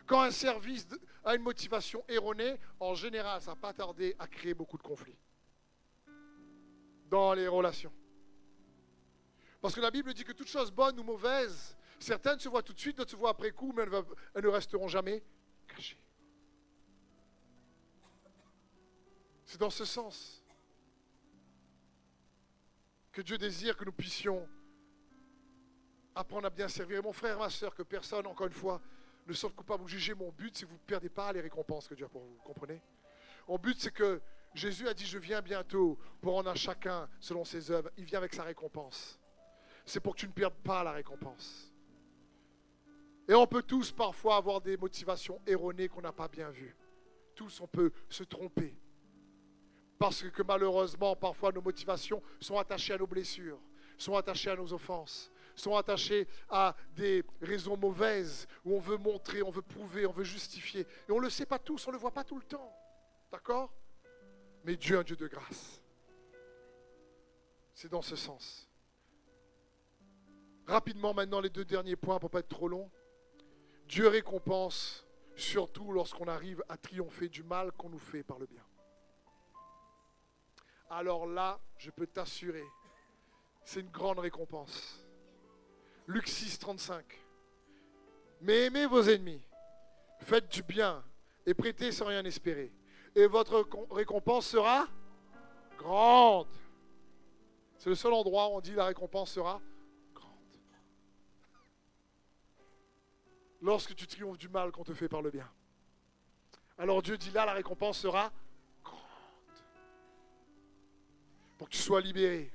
[0.07, 0.87] Quand un service
[1.25, 5.19] a une motivation erronée, en général, ça va pas tarder à créer beaucoup de conflits
[7.11, 7.93] dans les relations.
[9.61, 12.73] Parce que la Bible dit que toute chose bonne ou mauvaise, certaines se voient tout
[12.73, 13.83] de suite, d'autres se voient après coup, mais
[14.35, 15.23] elles, ne resteront jamais
[15.67, 16.01] cachées.
[19.45, 20.45] C'est dans ce sens
[23.11, 24.47] que Dieu désire que nous puissions
[26.15, 26.99] apprendre à bien servir.
[26.99, 28.81] Et mon frère, ma soeur, que personne, encore une fois,
[29.27, 30.15] ne sorte coupable ou.
[30.15, 32.37] Mon but, c'est que vous ne perdez pas les récompenses que Dieu a pour vous.
[32.45, 32.81] Comprenez?
[33.49, 34.21] Mon but, c'est que
[34.55, 37.91] Jésus a dit, je viens bientôt pour rendre à chacun selon ses œuvres.
[37.97, 39.19] Il vient avec sa récompense.
[39.89, 41.73] C'est pour que tu ne perdes pas la récompense.
[43.27, 46.77] Et on peut tous parfois avoir des motivations erronées qu'on n'a pas bien vues.
[47.35, 48.77] Tous, on peut se tromper.
[49.99, 53.59] Parce que malheureusement, parfois, nos motivations sont attachées à nos blessures,
[53.97, 59.43] sont attachées à nos offenses, sont attachées à des raisons mauvaises où on veut montrer,
[59.43, 60.87] on veut prouver, on veut justifier.
[61.09, 62.77] Et on ne le sait pas tous, on ne le voit pas tout le temps.
[63.33, 63.73] D'accord?
[64.65, 65.83] Mais Dieu est un Dieu de grâce.
[67.73, 68.68] C'est dans ce sens.
[70.69, 72.89] Rapidement maintenant les deux derniers points pour pas être trop long.
[73.89, 75.05] Dieu récompense
[75.35, 78.63] surtout lorsqu'on arrive à triompher du mal qu'on nous fait par le bien.
[80.91, 82.65] Alors là, je peux t'assurer,
[83.65, 85.05] c'est une grande récompense.
[86.07, 87.05] Luc 6, 35.
[88.41, 89.43] Mais aimez vos ennemis,
[90.21, 91.03] faites du bien
[91.47, 92.73] et prêtez sans rien espérer.
[93.15, 94.87] Et votre récompense sera
[95.79, 96.49] grande.
[97.79, 99.61] C'est le seul endroit où on dit la récompense sera
[100.15, 100.57] grande.
[103.61, 105.49] Lorsque tu triomphes du mal qu'on te fait par le bien.
[106.79, 108.33] Alors Dieu dit là, la récompense sera
[108.85, 109.01] grande.
[111.57, 112.53] Pour que tu sois libéré.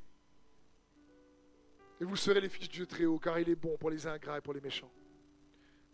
[2.00, 4.08] Et vous serez les fils de Dieu très haut, car il est bon pour les
[4.08, 4.92] ingrats et pour les méchants.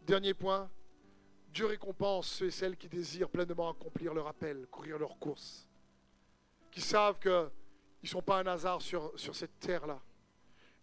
[0.03, 0.69] Dernier point,
[1.51, 5.67] Dieu récompense ceux et celles qui désirent pleinement accomplir leur appel, courir leur course.
[6.71, 7.31] Qui savent qu'ils
[8.03, 9.99] ne sont pas un hasard sur, sur cette terre-là.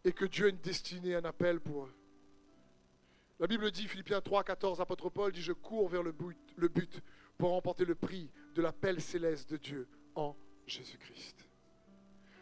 [0.04, 1.94] Et que Dieu a une destinée, un appel pour eux.
[3.38, 6.68] La Bible dit, Philippiens 3, 14, apôtre Paul dit, je cours vers le but, le
[6.68, 7.02] but
[7.36, 10.34] pour remporter le prix de l'appel céleste de Dieu en
[10.66, 11.46] Jésus-Christ.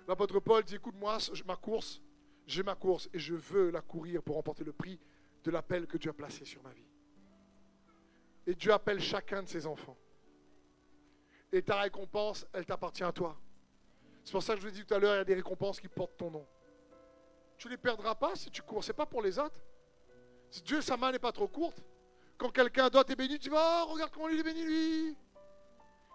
[0.07, 2.01] L'apôtre Paul dit, écoute-moi, ma course,
[2.47, 5.01] j'ai ma course et je veux la courir pour remporter le prix
[5.43, 6.87] de l'appel que Dieu a placé sur ma vie.
[8.47, 9.97] Et Dieu appelle chacun de ses enfants.
[11.51, 13.41] Et ta récompense, elle t'appartient à toi.
[14.25, 15.35] C'est pour ça que je vous ai dit tout à l'heure, il y a des
[15.35, 16.47] récompenses qui portent ton nom.
[17.57, 18.83] Tu ne les perdras pas si tu cours.
[18.85, 19.61] Ce n'est pas pour les autres.
[20.63, 21.83] Dieu, sa main n'est pas trop courte.
[22.39, 25.17] Quand quelqu'un d'autre est béni, tu vas, oh, regarde comment il est béni lui.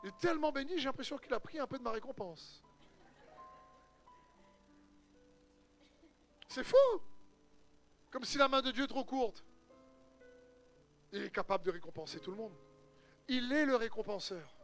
[0.03, 2.63] Il est tellement béni, j'ai l'impression qu'il a pris un peu de ma récompense.
[6.47, 6.75] C'est fou.
[8.09, 9.43] Comme si la main de Dieu est trop courte.
[11.11, 12.53] Il est capable de récompenser tout le monde.
[13.27, 14.55] Il est le récompenseur.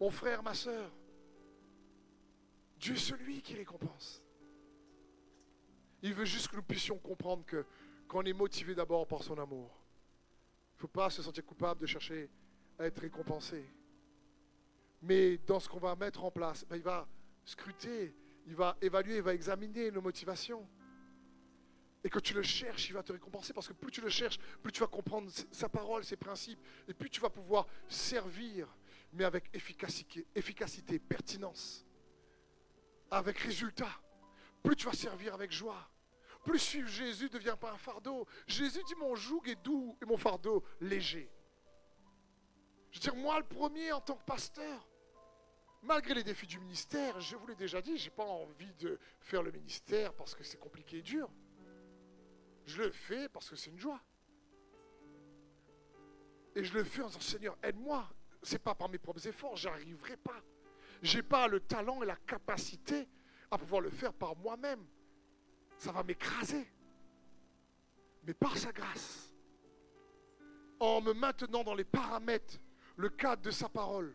[0.00, 0.92] Mon frère, ma soeur,
[2.76, 4.22] Dieu est celui qui récompense.
[6.02, 7.66] Il veut juste que nous puissions comprendre que
[8.08, 9.70] qu'on est motivé d'abord par son amour.
[10.72, 12.30] Il ne faut pas se sentir coupable de chercher
[12.78, 13.64] à être récompensé.
[15.02, 17.06] Mais dans ce qu'on va mettre en place, ben, il va
[17.44, 18.14] scruter,
[18.46, 20.66] il va évaluer, il va examiner nos motivations.
[22.02, 24.38] Et quand tu le cherches, il va te récompenser parce que plus tu le cherches,
[24.62, 28.68] plus tu vas comprendre sa parole, ses principes, et plus tu vas pouvoir servir,
[29.12, 31.84] mais avec efficacité, efficacité pertinence,
[33.10, 33.90] avec résultat.
[34.62, 35.88] Plus tu vas servir avec joie.
[36.48, 38.26] Plus suivre Jésus ne devient pas un fardeau.
[38.46, 41.30] Jésus dit mon joug est doux et mon fardeau léger.
[42.90, 44.88] Je veux dire, moi le premier en tant que pasteur,
[45.82, 48.98] malgré les défis du ministère, je vous l'ai déjà dit, je n'ai pas envie de
[49.20, 51.28] faire le ministère parce que c'est compliqué et dur.
[52.64, 54.00] Je le fais parce que c'est une joie.
[56.54, 58.08] Et je le fais en disant Seigneur, aide-moi.
[58.42, 60.42] Ce n'est pas par mes propres efforts, j'arriverai pas.
[61.02, 63.06] Je n'ai pas le talent et la capacité
[63.50, 64.86] à pouvoir le faire par moi-même.
[65.78, 66.70] Ça va m'écraser.
[68.24, 69.34] Mais par sa grâce,
[70.80, 72.58] en me maintenant dans les paramètres,
[72.96, 74.14] le cadre de sa parole,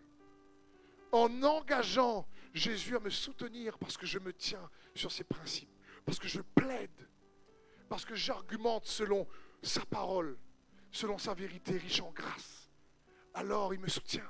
[1.12, 5.70] en engageant Jésus à me soutenir parce que je me tiens sur ses principes,
[6.06, 7.08] parce que je plaide
[7.94, 9.28] parce que j'argumente selon
[9.62, 10.36] sa parole,
[10.90, 12.72] selon sa vérité riche en grâce.
[13.36, 14.28] Alors il me soutient.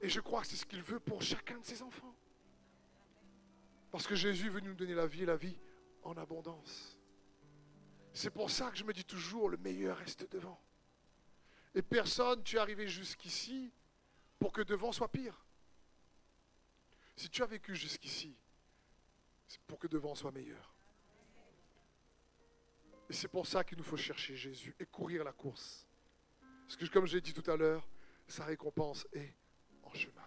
[0.00, 2.13] Et je crois que c'est ce qu'il veut pour chacun de ses enfants.
[3.94, 5.56] Parce que Jésus veut nous donner la vie et la vie
[6.02, 6.98] en abondance.
[8.12, 10.60] C'est pour ça que je me dis toujours, le meilleur reste devant.
[11.76, 13.72] Et personne, tu es arrivé jusqu'ici
[14.40, 15.46] pour que devant soit pire.
[17.14, 18.36] Si tu as vécu jusqu'ici,
[19.46, 20.74] c'est pour que devant soit meilleur.
[23.08, 25.86] Et c'est pour ça qu'il nous faut chercher Jésus et courir la course.
[26.66, 27.86] Parce que comme j'ai dit tout à l'heure,
[28.26, 29.36] sa récompense est
[29.84, 30.23] en chemin.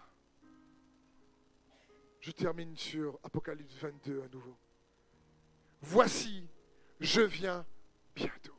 [2.28, 4.54] Je termine sur Apocalypse 22 à nouveau.
[5.80, 6.46] Voici,
[7.00, 7.64] je viens
[8.14, 8.58] bientôt.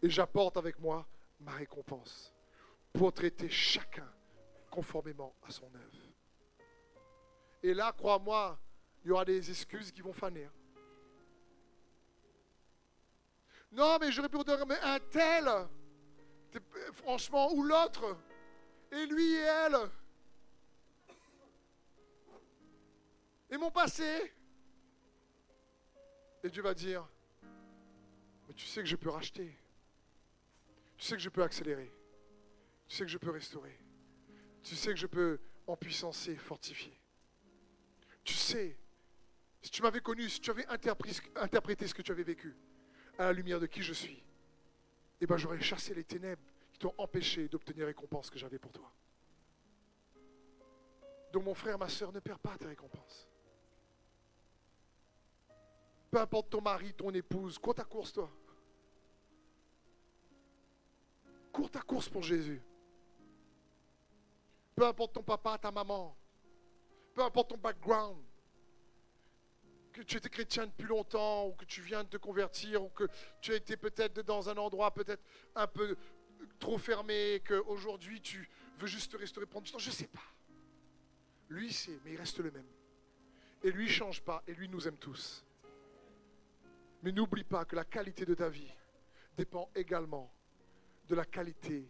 [0.00, 1.06] Et j'apporte avec moi
[1.40, 2.32] ma récompense
[2.90, 4.10] pour traiter chacun
[4.70, 5.98] conformément à son œuvre.
[7.62, 8.58] Et là, crois-moi,
[9.04, 10.48] il y aura des excuses qui vont faner.
[13.72, 15.50] Non, mais j'aurais pu dire, un tel,
[16.94, 18.16] franchement, ou l'autre,
[18.90, 19.90] et lui et elle.
[23.54, 24.32] Et mon passé.
[26.42, 27.08] Et Dieu va dire,
[28.48, 29.56] mais tu sais que je peux racheter.
[30.96, 31.92] Tu sais que je peux accélérer.
[32.88, 33.78] Tu sais que je peux restaurer.
[34.64, 35.38] Tu sais que je peux
[35.68, 36.98] en puissancer, fortifier.
[38.24, 38.76] Tu sais,
[39.62, 42.56] si tu m'avais connu, si tu avais interprété ce que tu avais vécu,
[43.18, 44.20] à la lumière de qui je suis,
[45.20, 46.42] eh ben j'aurais chassé les ténèbres
[46.72, 48.92] qui t'ont empêché d'obtenir récompense que j'avais pour toi.
[51.32, 53.28] Donc mon frère, ma soeur, ne perds pas tes récompenses.
[56.14, 58.30] Peu importe ton mari, ton épouse, cours ta course, toi.
[61.50, 62.62] Cours ta course pour Jésus.
[64.76, 66.16] Peu importe ton papa, ta maman.
[67.14, 68.16] Peu importe ton background
[69.92, 73.08] que tu étais chrétien depuis longtemps, ou que tu viens de te convertir, ou que
[73.40, 75.24] tu as été peut-être dans un endroit peut-être
[75.56, 75.96] un peu
[76.60, 78.48] trop fermé, qu'aujourd'hui tu
[78.78, 80.32] veux juste te restaurer, prendre du temps, je ne sais pas.
[81.48, 82.68] Lui sait, mais il reste le même.
[83.64, 85.43] Et lui ne change pas, et lui nous aime tous.
[87.04, 88.72] Mais n'oublie pas que la qualité de ta vie
[89.36, 90.32] dépend également
[91.06, 91.86] de la qualité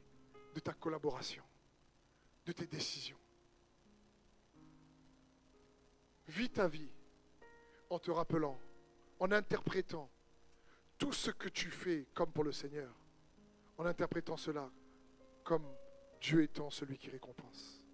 [0.53, 1.45] de ta collaboration,
[2.45, 3.19] de tes décisions.
[6.27, 6.91] Vis ta vie
[7.91, 8.59] en te rappelant,
[9.21, 10.11] en interprétant
[10.99, 12.93] tout ce que tu fais comme pour le Seigneur,
[13.79, 14.69] en interprétant cela
[15.45, 15.77] comme
[16.21, 17.85] Dieu étant celui qui récompense.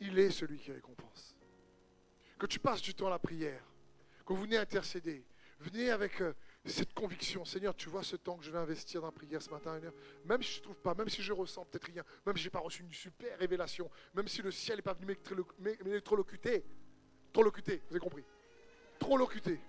[0.00, 1.36] Il est celui qui récompense.
[2.36, 3.62] Que tu passes du temps à la prière,
[4.26, 5.24] que vous venez intercéder,
[5.60, 9.06] venez avec euh, cette conviction, Seigneur, tu vois ce temps que je vais investir dans
[9.06, 9.80] la prière ce matin,
[10.24, 12.48] même si je ne trouve pas, même si je ressens peut-être rien, même si je
[12.48, 15.16] n'ai pas reçu une super révélation, même si le ciel n'est pas venu
[15.58, 16.64] m'électrocuter,
[17.36, 18.24] Trop locuté, vous avez compris.
[18.98, 19.60] Trop locuté.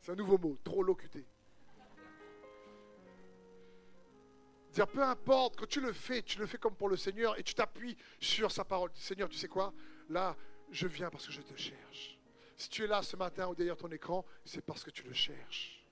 [0.00, 1.26] C'est un nouveau mot, trop locuté.
[4.70, 7.42] Dire, peu importe, quand tu le fais, tu le fais comme pour le Seigneur et
[7.42, 8.92] tu t'appuies sur sa parole.
[8.94, 9.74] Seigneur, tu sais quoi?
[10.08, 10.36] Là,
[10.70, 12.18] je viens parce que je te cherche.
[12.56, 15.12] Si tu es là ce matin ou derrière ton écran, c'est parce que tu le
[15.12, 15.84] cherches.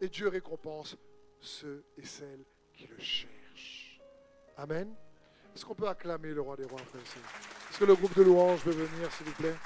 [0.00, 0.96] Et Dieu récompense
[1.40, 4.00] ceux et celles qui le cherchent.
[4.56, 4.94] Amen.
[5.54, 8.72] Est-ce qu'on peut acclamer le roi des rois, Est-ce que le groupe de louanges veut
[8.72, 9.56] venir, s'il vous plaît?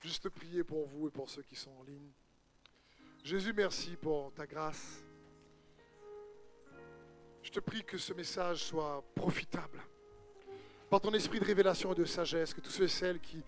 [0.00, 2.10] Juste prier pour vous et pour ceux qui sont en ligne.
[3.22, 5.02] Jésus, merci pour ta grâce.
[7.48, 9.80] Je te prie que ce message soit profitable.
[10.90, 13.42] Par ton esprit de révélation et de sagesse, que tous ceux et celles qui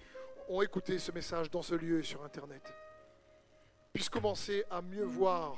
[0.48, 2.62] ont écouté ce message dans ce lieu et sur Internet
[3.92, 5.54] puissent commencer à mieux voir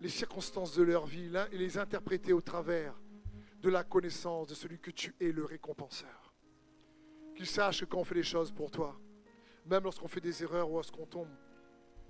[0.00, 2.94] les circonstances de leur vie et les interpréter au travers
[3.60, 6.32] de la connaissance de celui que tu es le récompenseur.
[7.34, 8.96] Qu'ils sachent que quand on fait les choses pour toi,
[9.66, 11.34] même lorsqu'on fait des erreurs ou lorsqu'on tombe,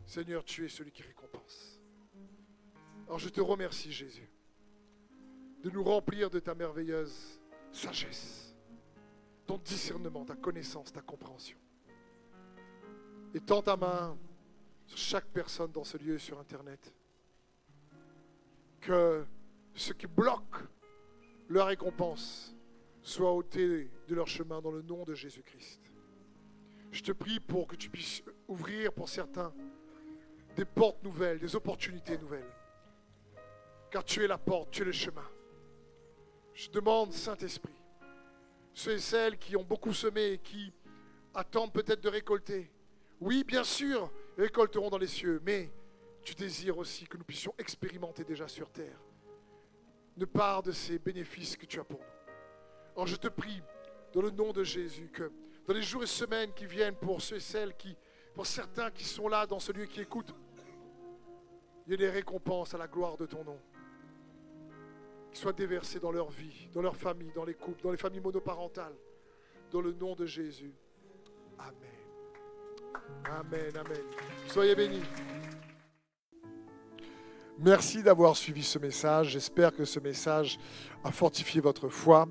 [0.05, 1.81] Seigneur, tu es celui qui récompense.
[3.07, 4.30] Alors je te remercie, Jésus,
[5.63, 7.41] de nous remplir de ta merveilleuse
[7.73, 8.57] sagesse,
[9.47, 11.59] ton discernement, ta connaissance, ta compréhension.
[13.35, 14.17] Et tends ta main
[14.87, 16.93] sur chaque personne dans ce lieu sur Internet.
[18.81, 19.25] Que
[19.75, 20.57] ce qui bloque
[21.49, 22.57] leur récompense
[23.03, 25.81] soit ôté de leur chemin dans le nom de Jésus-Christ.
[26.91, 29.53] Je te prie pour que tu puisses ouvrir pour certains
[30.57, 32.53] des portes nouvelles, des opportunités nouvelles.
[33.91, 35.25] Car tu es la porte, tu es le chemin.
[36.73, 37.75] Demande, Saint-Esprit,
[38.73, 40.73] ceux et celles qui ont beaucoup semé et qui
[41.35, 42.71] attendent peut-être de récolter.
[43.21, 45.73] Oui, bien sûr, récolteront dans les cieux, mais
[46.23, 49.01] tu désires aussi que nous puissions expérimenter déjà sur terre
[50.17, 52.07] une part de ces bénéfices que tu as pour nous.
[52.95, 53.63] Alors je te prie,
[54.13, 55.31] dans le nom de Jésus, que
[55.67, 57.97] dans les jours et semaines qui viennent pour ceux et celles qui,
[58.35, 60.35] pour certains qui sont là dans ce lieu qui écoutent,
[61.87, 63.59] il y ait des récompenses à la gloire de ton nom
[65.33, 68.21] qui soient déversées dans leur vie, dans leur famille, dans les couples, dans les familles
[68.21, 68.97] monoparentales,
[69.71, 70.73] dans le nom de Jésus.
[71.59, 72.01] Amen.
[73.25, 74.03] Amen, amen.
[74.49, 75.03] Soyez bénis.
[77.63, 79.33] Merci d'avoir suivi ce message.
[79.33, 80.59] J'espère que ce message
[81.05, 82.27] a fortifié votre foi.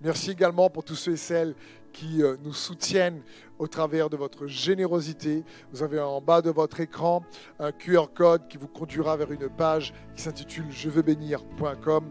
[0.00, 1.54] Merci également pour tous ceux et celles
[1.92, 3.22] qui euh, nous soutiennent
[3.60, 5.44] au travers de votre générosité.
[5.72, 7.24] Vous avez en bas de votre écran
[7.60, 12.10] un QR code qui vous conduira vers une page qui s'intitule je veux bénir.com.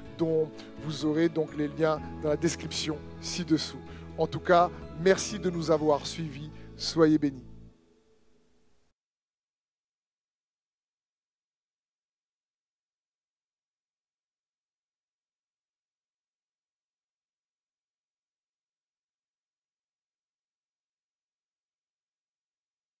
[0.21, 0.47] dont
[0.83, 3.81] vous aurez donc les liens dans la description ci-dessous.
[4.19, 4.69] En tout cas,
[5.03, 6.51] merci de nous avoir suivis.
[6.77, 7.50] Soyez bénis.